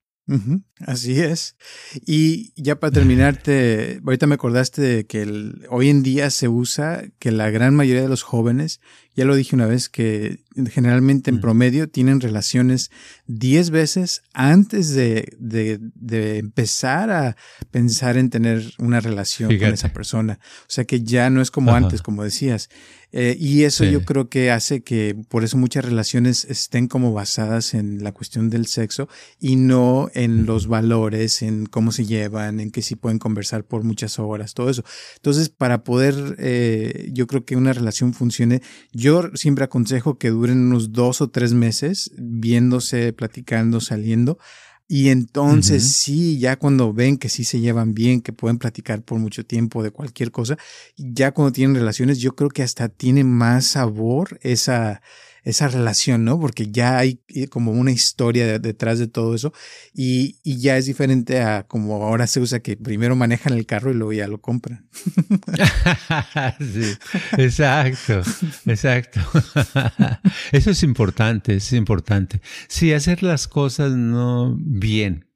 Así 0.87 1.21
es. 1.21 1.57
Y 2.07 2.53
ya 2.61 2.79
para 2.79 2.93
terminarte, 2.93 4.01
ahorita 4.05 4.29
me 4.29 4.37
acordaste 4.37 4.81
de 4.81 5.07
que 5.07 5.53
hoy 5.71 5.89
en 5.89 6.03
día 6.05 6.31
se 6.31 6.49
usa 6.49 7.03
que 7.19 7.33
la 7.33 7.51
gran 7.51 7.75
mayoría 7.75 8.03
de 8.03 8.09
los 8.09 8.23
jóvenes, 8.23 8.81
ya 9.15 9.25
lo 9.25 9.35
dije 9.35 9.55
una 9.55 9.67
vez, 9.67 9.89
que 9.89 10.41
generalmente 10.71 11.31
en 11.31 11.41
promedio 11.41 11.89
tienen 11.89 12.21
relaciones 12.21 12.91
10 13.27 13.71
veces 13.71 14.23
antes 14.33 14.91
de, 14.91 15.37
de, 15.39 15.79
de, 15.95 16.39
empezar 16.39 17.11
a 17.11 17.37
pensar 17.71 18.17
en 18.17 18.31
tener 18.31 18.73
una 18.79 19.01
relación 19.01 19.51
Fíjate. 19.51 19.67
con 19.67 19.75
esa 19.75 19.93
persona. 19.93 20.39
O 20.63 20.71
sea 20.71 20.85
que 20.85 21.03
ya 21.03 21.31
no 21.31 21.41
es 21.41 21.51
como 21.51 21.71
Ajá. 21.71 21.79
antes, 21.79 22.03
como 22.03 22.25
decías. 22.25 22.69
Eh, 23.13 23.37
y 23.41 23.65
eso 23.65 23.85
sí. 23.85 23.91
yo 23.91 24.05
creo 24.05 24.29
que 24.29 24.53
hace 24.53 24.83
que 24.83 25.17
por 25.29 25.43
eso 25.43 25.57
muchas 25.57 25.85
relaciones 25.85 26.45
estén 26.45 26.87
como 26.87 27.13
basadas 27.13 27.75
en 27.75 28.05
la 28.05 28.13
cuestión 28.13 28.51
del 28.51 28.67
sexo 28.67 29.09
y 29.41 29.57
no 29.57 30.09
en 30.15 30.47
los 30.47 30.69
valores, 30.69 31.43
en 31.43 31.67
cómo 31.67 31.91
se 31.91 32.07
llevan, 32.07 32.61
en 32.61 32.71
que 32.71 32.83
sí 32.83 32.95
pueden 32.95 33.19
conversar 33.19 33.65
por 33.65 33.83
muchas 33.83 34.21
horas, 34.21 34.55
todo 34.55 34.71
eso. 34.71 34.85
Entonces, 35.17 35.49
para 35.49 35.83
poder, 35.83 36.37
eh, 36.39 37.11
yo 37.13 37.27
creo 37.27 37.45
que 37.45 37.57
una 37.57 37.73
relación 37.73 38.15
funcione, 38.15 38.63
yo 39.01 39.31
siempre 39.35 39.65
aconsejo 39.65 40.19
que 40.19 40.31
duren 40.31 40.59
unos 40.59 40.93
dos 40.93 41.21
o 41.21 41.31
tres 41.31 41.53
meses 41.55 42.11
viéndose, 42.17 43.13
platicando, 43.13 43.81
saliendo 43.81 44.39
y 44.93 45.11
entonces 45.11 45.85
uh 45.85 45.87
-huh. 45.87 45.89
sí, 45.89 46.39
ya 46.41 46.57
cuando 46.57 46.93
ven 46.93 47.17
que 47.17 47.29
sí 47.29 47.45
se 47.45 47.61
llevan 47.61 47.95
bien, 47.95 48.21
que 48.21 48.33
pueden 48.33 48.59
platicar 48.59 49.03
por 49.03 49.21
mucho 49.21 49.47
tiempo 49.47 49.85
de 49.85 49.93
cualquier 49.93 50.33
cosa, 50.33 50.59
ya 50.97 51.31
cuando 51.31 51.53
tienen 51.53 51.77
relaciones, 51.77 52.19
yo 52.19 52.35
creo 52.35 52.51
que 52.51 52.65
hasta 52.65 52.89
tiene 52.89 53.23
más 53.23 53.67
sabor 53.67 54.41
esa, 54.43 55.01
esa 55.45 55.69
relación, 55.69 56.25
¿no? 56.25 56.39
Porque 56.39 56.71
ya 56.71 56.99
hay 56.99 57.21
eh, 57.29 57.49
como 57.49 57.73
una 57.73 57.93
historia 57.93 58.59
detrás 58.59 58.99
de 58.99 59.09
todo 59.09 59.35
eso 59.35 59.53
y, 59.95 60.39
y, 60.43 60.59
ya 60.61 60.77
es 60.77 60.87
diferente 60.87 61.41
a 61.41 61.67
como 61.67 62.03
ahora 62.05 62.27
se 62.27 62.41
usa 62.41 62.61
que 62.61 62.77
primero 62.77 63.17
manejan 63.17 63.53
el 63.53 63.67
carro 63.67 63.91
y 63.91 63.95
luego 63.95 64.13
ya 64.13 64.29
lo 64.29 64.41
compran. 64.41 64.89
sí, 66.59 66.97
exacto, 67.39 68.23
exacto. 68.67 69.21
Eso 70.53 70.71
es 70.71 70.83
importante, 70.83 71.55
es 71.57 71.73
importante. 71.73 72.41
Sí, 72.69 72.93
hacer 72.93 73.23
las 73.23 73.49
cosas 73.49 73.93
no 73.93 74.57
bien. 74.59 75.30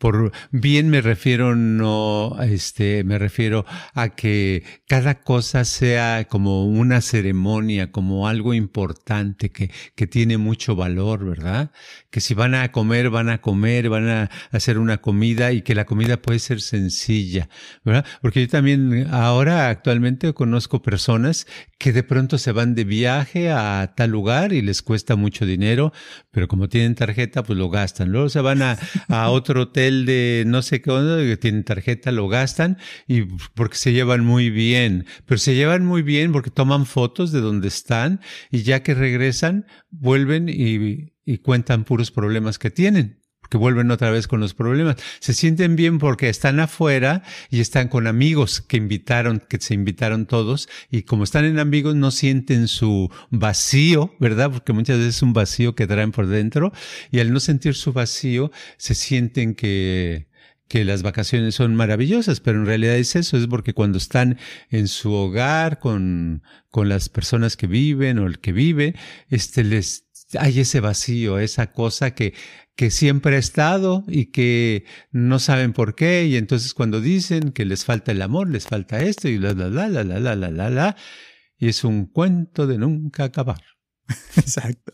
Por 0.00 0.32
bien 0.50 0.88
me 0.88 1.02
refiero 1.02 1.54
no, 1.54 2.34
este, 2.40 3.04
me 3.04 3.18
refiero 3.18 3.66
a 3.92 4.08
que 4.08 4.64
cada 4.88 5.20
cosa 5.20 5.66
sea 5.66 6.24
como 6.26 6.64
una 6.64 7.02
ceremonia, 7.02 7.92
como 7.92 8.26
algo 8.26 8.54
importante 8.54 9.50
que, 9.50 9.70
que 9.94 10.06
tiene 10.06 10.38
mucho 10.38 10.74
valor, 10.74 11.26
¿verdad? 11.26 11.70
Que 12.08 12.22
si 12.22 12.32
van 12.32 12.54
a 12.54 12.72
comer, 12.72 13.10
van 13.10 13.28
a 13.28 13.42
comer, 13.42 13.90
van 13.90 14.08
a 14.08 14.30
hacer 14.50 14.78
una 14.78 15.02
comida 15.02 15.52
y 15.52 15.60
que 15.60 15.74
la 15.74 15.84
comida 15.84 16.16
puede 16.22 16.38
ser 16.38 16.62
sencilla, 16.62 17.50
¿verdad? 17.84 18.06
Porque 18.22 18.40
yo 18.40 18.48
también 18.48 19.06
ahora 19.10 19.68
actualmente 19.68 20.32
conozco 20.32 20.80
personas 20.80 21.46
que 21.78 21.92
de 21.92 22.04
pronto 22.04 22.38
se 22.38 22.52
van 22.52 22.74
de 22.74 22.84
viaje 22.84 23.50
a 23.50 23.92
tal 23.94 24.12
lugar 24.12 24.54
y 24.54 24.62
les 24.62 24.80
cuesta 24.80 25.14
mucho 25.14 25.44
dinero, 25.44 25.92
pero 26.30 26.48
como 26.48 26.70
tienen 26.70 26.94
tarjeta, 26.94 27.42
pues 27.42 27.58
lo 27.58 27.68
gastan. 27.68 28.10
Luego 28.12 28.30
se 28.30 28.40
van 28.40 28.62
a, 28.62 28.78
a 29.08 29.28
otro 29.28 29.62
hotel 29.62 29.89
de 29.90 30.44
no 30.46 30.62
sé 30.62 30.80
qué 30.80 30.90
que 30.90 31.36
tienen 31.36 31.64
tarjeta, 31.64 32.12
lo 32.12 32.28
gastan 32.28 32.78
y 33.06 33.22
porque 33.54 33.76
se 33.76 33.92
llevan 33.92 34.24
muy 34.24 34.50
bien, 34.50 35.06
pero 35.26 35.38
se 35.38 35.54
llevan 35.54 35.84
muy 35.84 36.02
bien 36.02 36.32
porque 36.32 36.50
toman 36.50 36.86
fotos 36.86 37.32
de 37.32 37.40
donde 37.40 37.68
están 37.68 38.20
y 38.50 38.62
ya 38.62 38.82
que 38.82 38.94
regresan 38.94 39.66
vuelven 39.90 40.48
y 40.48 41.38
cuentan 41.38 41.84
puros 41.84 42.10
problemas 42.10 42.58
que 42.58 42.70
tienen 42.70 43.19
que 43.50 43.58
vuelven 43.58 43.90
otra 43.90 44.10
vez 44.10 44.26
con 44.26 44.40
los 44.40 44.54
problemas. 44.54 44.96
Se 45.18 45.34
sienten 45.34 45.76
bien 45.76 45.98
porque 45.98 46.30
están 46.30 46.60
afuera 46.60 47.22
y 47.50 47.60
están 47.60 47.88
con 47.88 48.06
amigos 48.06 48.62
que 48.62 48.78
invitaron, 48.78 49.42
que 49.46 49.60
se 49.60 49.74
invitaron 49.74 50.24
todos 50.24 50.68
y 50.90 51.02
como 51.02 51.24
están 51.24 51.44
en 51.44 51.58
amigos 51.58 51.96
no 51.96 52.10
sienten 52.10 52.68
su 52.68 53.10
vacío, 53.30 54.14
¿verdad? 54.18 54.50
Porque 54.50 54.72
muchas 54.72 54.98
veces 54.98 55.16
es 55.16 55.22
un 55.22 55.34
vacío 55.34 55.74
que 55.74 55.86
traen 55.86 56.12
por 56.12 56.28
dentro 56.28 56.72
y 57.10 57.18
al 57.18 57.32
no 57.32 57.40
sentir 57.40 57.74
su 57.74 57.92
vacío 57.92 58.50
se 58.78 58.94
sienten 58.94 59.54
que 59.54 60.30
que 60.68 60.84
las 60.84 61.02
vacaciones 61.02 61.56
son 61.56 61.74
maravillosas, 61.74 62.38
pero 62.38 62.60
en 62.60 62.64
realidad 62.64 62.94
es 62.94 63.16
eso, 63.16 63.36
es 63.36 63.48
porque 63.48 63.74
cuando 63.74 63.98
están 63.98 64.38
en 64.70 64.86
su 64.86 65.12
hogar 65.12 65.80
con, 65.80 66.44
con 66.70 66.88
las 66.88 67.08
personas 67.08 67.56
que 67.56 67.66
viven 67.66 68.20
o 68.20 68.26
el 68.28 68.38
que 68.38 68.52
vive, 68.52 68.94
este 69.30 69.64
les 69.64 70.04
hay 70.38 70.60
ese 70.60 70.80
vacío, 70.80 71.38
esa 71.38 71.72
cosa 71.72 72.14
que, 72.14 72.34
que 72.80 72.90
siempre 72.90 73.36
ha 73.36 73.38
estado 73.38 74.04
y 74.08 74.30
que 74.32 74.86
no 75.12 75.38
saben 75.38 75.74
por 75.74 75.94
qué. 75.94 76.24
Y 76.24 76.38
entonces 76.38 76.72
cuando 76.72 77.02
dicen 77.02 77.52
que 77.52 77.66
les 77.66 77.84
falta 77.84 78.10
el 78.10 78.22
amor, 78.22 78.48
les 78.48 78.66
falta 78.66 79.02
esto 79.02 79.28
y 79.28 79.38
la, 79.38 79.52
la, 79.52 79.68
la, 79.68 79.86
la, 79.86 80.02
la, 80.02 80.18
la, 80.18 80.34
la, 80.34 80.50
la, 80.50 80.70
la, 80.70 80.96
y 81.58 81.68
es 81.68 81.84
un 81.84 82.06
cuento 82.06 82.66
de 82.66 82.78
nunca 82.78 83.24
acabar. 83.24 83.62
Exacto. 84.36 84.92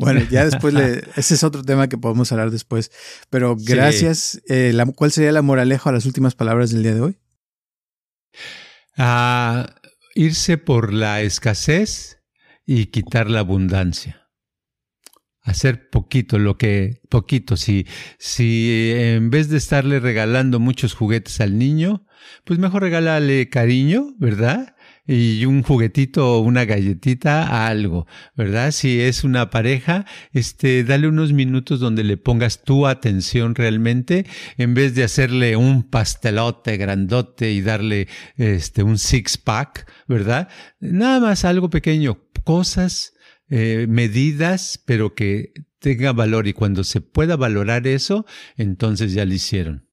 Bueno, 0.00 0.20
ya 0.32 0.46
después, 0.46 0.74
le, 0.74 1.04
ese 1.16 1.34
es 1.34 1.44
otro 1.44 1.62
tema 1.62 1.88
que 1.88 1.96
podemos 1.96 2.32
hablar 2.32 2.50
después. 2.50 2.90
Pero 3.30 3.54
gracias. 3.56 4.18
Sí. 4.18 4.40
Eh, 4.48 4.72
la, 4.72 4.86
¿Cuál 4.86 5.12
sería 5.12 5.30
la 5.30 5.42
moraleja 5.42 5.90
a 5.90 5.92
las 5.92 6.06
últimas 6.06 6.34
palabras 6.34 6.72
del 6.72 6.82
día 6.82 6.94
de 6.96 7.02
hoy? 7.02 7.18
A 8.96 9.76
irse 10.16 10.58
por 10.58 10.92
la 10.92 11.20
escasez 11.20 12.18
y 12.66 12.86
quitar 12.86 13.30
la 13.30 13.38
abundancia 13.38 14.21
hacer 15.42 15.90
poquito, 15.90 16.38
lo 16.38 16.56
que, 16.56 17.00
poquito, 17.08 17.56
si, 17.56 17.86
si 18.18 18.92
en 18.94 19.30
vez 19.30 19.48
de 19.48 19.58
estarle 19.58 20.00
regalando 20.00 20.60
muchos 20.60 20.94
juguetes 20.94 21.40
al 21.40 21.58
niño, 21.58 22.06
pues 22.44 22.58
mejor 22.58 22.82
regálale 22.82 23.48
cariño, 23.48 24.14
¿verdad? 24.18 24.76
Y 25.04 25.44
un 25.46 25.64
juguetito 25.64 26.36
o 26.36 26.40
una 26.40 26.64
galletita, 26.64 27.66
algo, 27.66 28.06
¿verdad? 28.36 28.70
Si 28.70 29.00
es 29.00 29.24
una 29.24 29.50
pareja, 29.50 30.06
este, 30.32 30.84
dale 30.84 31.08
unos 31.08 31.32
minutos 31.32 31.80
donde 31.80 32.04
le 32.04 32.16
pongas 32.16 32.62
tu 32.62 32.86
atención 32.86 33.56
realmente, 33.56 34.26
en 34.58 34.74
vez 34.74 34.94
de 34.94 35.02
hacerle 35.02 35.56
un 35.56 35.82
pastelote 35.82 36.76
grandote 36.76 37.50
y 37.50 37.62
darle, 37.62 38.06
este, 38.36 38.84
un 38.84 38.96
six 38.96 39.38
pack, 39.38 39.90
¿verdad? 40.06 40.48
Nada 40.78 41.18
más 41.18 41.44
algo 41.44 41.68
pequeño, 41.68 42.20
cosas 42.44 43.14
eh, 43.54 43.86
medidas, 43.86 44.82
pero 44.86 45.14
que 45.14 45.52
tenga 45.78 46.14
valor. 46.14 46.46
Y 46.48 46.54
cuando 46.54 46.84
se 46.84 47.02
pueda 47.02 47.36
valorar 47.36 47.86
eso, 47.86 48.24
entonces 48.56 49.12
ya 49.12 49.26
lo 49.26 49.34
hicieron. 49.34 49.86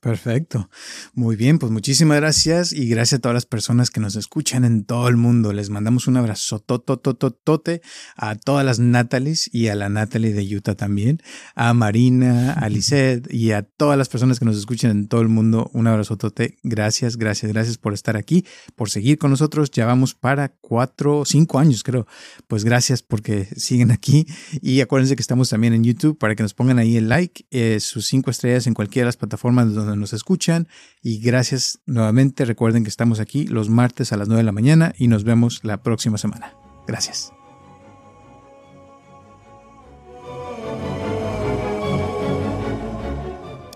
Perfecto. 0.00 0.70
Muy 1.12 1.34
bien, 1.34 1.58
pues 1.58 1.72
muchísimas 1.72 2.18
gracias 2.18 2.72
y 2.72 2.88
gracias 2.88 3.18
a 3.18 3.20
todas 3.20 3.34
las 3.34 3.46
personas 3.46 3.90
que 3.90 3.98
nos 3.98 4.14
escuchan 4.14 4.64
en 4.64 4.84
todo 4.84 5.08
el 5.08 5.16
mundo. 5.16 5.52
Les 5.52 5.70
mandamos 5.70 6.06
un 6.06 6.16
abrazo 6.16 6.60
totototote 6.60 7.82
a 8.16 8.36
todas 8.36 8.64
las 8.64 8.78
Natalies 8.78 9.52
y 9.52 9.66
a 9.66 9.74
la 9.74 9.88
Natalie 9.88 10.32
de 10.32 10.56
Utah 10.56 10.76
también, 10.76 11.20
a 11.56 11.74
Marina, 11.74 12.52
a 12.52 12.68
Lisette 12.68 13.26
y 13.34 13.50
a 13.50 13.62
todas 13.62 13.98
las 13.98 14.08
personas 14.08 14.38
que 14.38 14.44
nos 14.44 14.56
escuchan 14.56 14.92
en 14.92 15.08
todo 15.08 15.20
el 15.20 15.28
mundo. 15.28 15.68
Un 15.72 15.88
abrazo 15.88 16.16
tote. 16.16 16.58
Gracias, 16.62 17.16
gracias, 17.16 17.50
gracias 17.50 17.76
por 17.76 17.92
estar 17.92 18.16
aquí, 18.16 18.46
por 18.76 18.90
seguir 18.90 19.18
con 19.18 19.32
nosotros. 19.32 19.72
Ya 19.72 19.84
vamos 19.84 20.14
para 20.14 20.50
cuatro, 20.60 21.24
cinco 21.24 21.58
años 21.58 21.82
creo. 21.82 22.06
Pues 22.46 22.64
gracias 22.64 23.02
porque 23.02 23.48
siguen 23.56 23.90
aquí 23.90 24.26
y 24.62 24.80
acuérdense 24.80 25.16
que 25.16 25.22
estamos 25.22 25.50
también 25.50 25.72
en 25.72 25.82
YouTube 25.82 26.16
para 26.16 26.36
que 26.36 26.44
nos 26.44 26.54
pongan 26.54 26.78
ahí 26.78 26.96
el 26.96 27.08
like, 27.08 27.46
eh, 27.50 27.80
sus 27.80 28.06
cinco 28.06 28.30
estrellas 28.30 28.68
en 28.68 28.74
cualquiera 28.74 29.06
de 29.06 29.08
las 29.08 29.16
plataformas 29.16 29.66
nos 29.96 30.12
escuchan 30.12 30.68
y 31.02 31.20
gracias 31.20 31.80
nuevamente. 31.86 32.44
Recuerden 32.44 32.82
que 32.82 32.90
estamos 32.90 33.20
aquí 33.20 33.46
los 33.46 33.68
martes 33.68 34.12
a 34.12 34.16
las 34.16 34.28
9 34.28 34.38
de 34.38 34.44
la 34.44 34.52
mañana 34.52 34.94
y 34.98 35.08
nos 35.08 35.24
vemos 35.24 35.60
la 35.62 35.82
próxima 35.82 36.18
semana. 36.18 36.54
Gracias. 36.86 37.32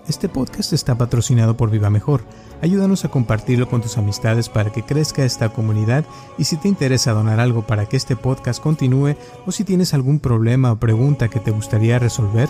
Este 0.07 0.27
podcast 0.27 0.73
está 0.73 0.97
patrocinado 0.97 1.55
por 1.55 1.69
Viva 1.69 1.89
Mejor. 1.89 2.25
Ayúdanos 2.61 3.05
a 3.05 3.09
compartirlo 3.09 3.69
con 3.69 3.81
tus 3.81 3.97
amistades 3.97 4.49
para 4.49 4.71
que 4.71 4.83
crezca 4.83 5.23
esta 5.23 5.49
comunidad 5.49 6.05
y 6.37 6.43
si 6.43 6.57
te 6.57 6.67
interesa 6.67 7.13
donar 7.13 7.39
algo 7.39 7.65
para 7.65 7.87
que 7.87 7.95
este 7.95 8.17
podcast 8.17 8.61
continúe 8.61 9.15
o 9.45 9.51
si 9.51 9.63
tienes 9.63 9.93
algún 9.93 10.19
problema 10.19 10.73
o 10.73 10.75
pregunta 10.75 11.29
que 11.29 11.39
te 11.39 11.51
gustaría 11.51 11.99
resolver, 11.99 12.49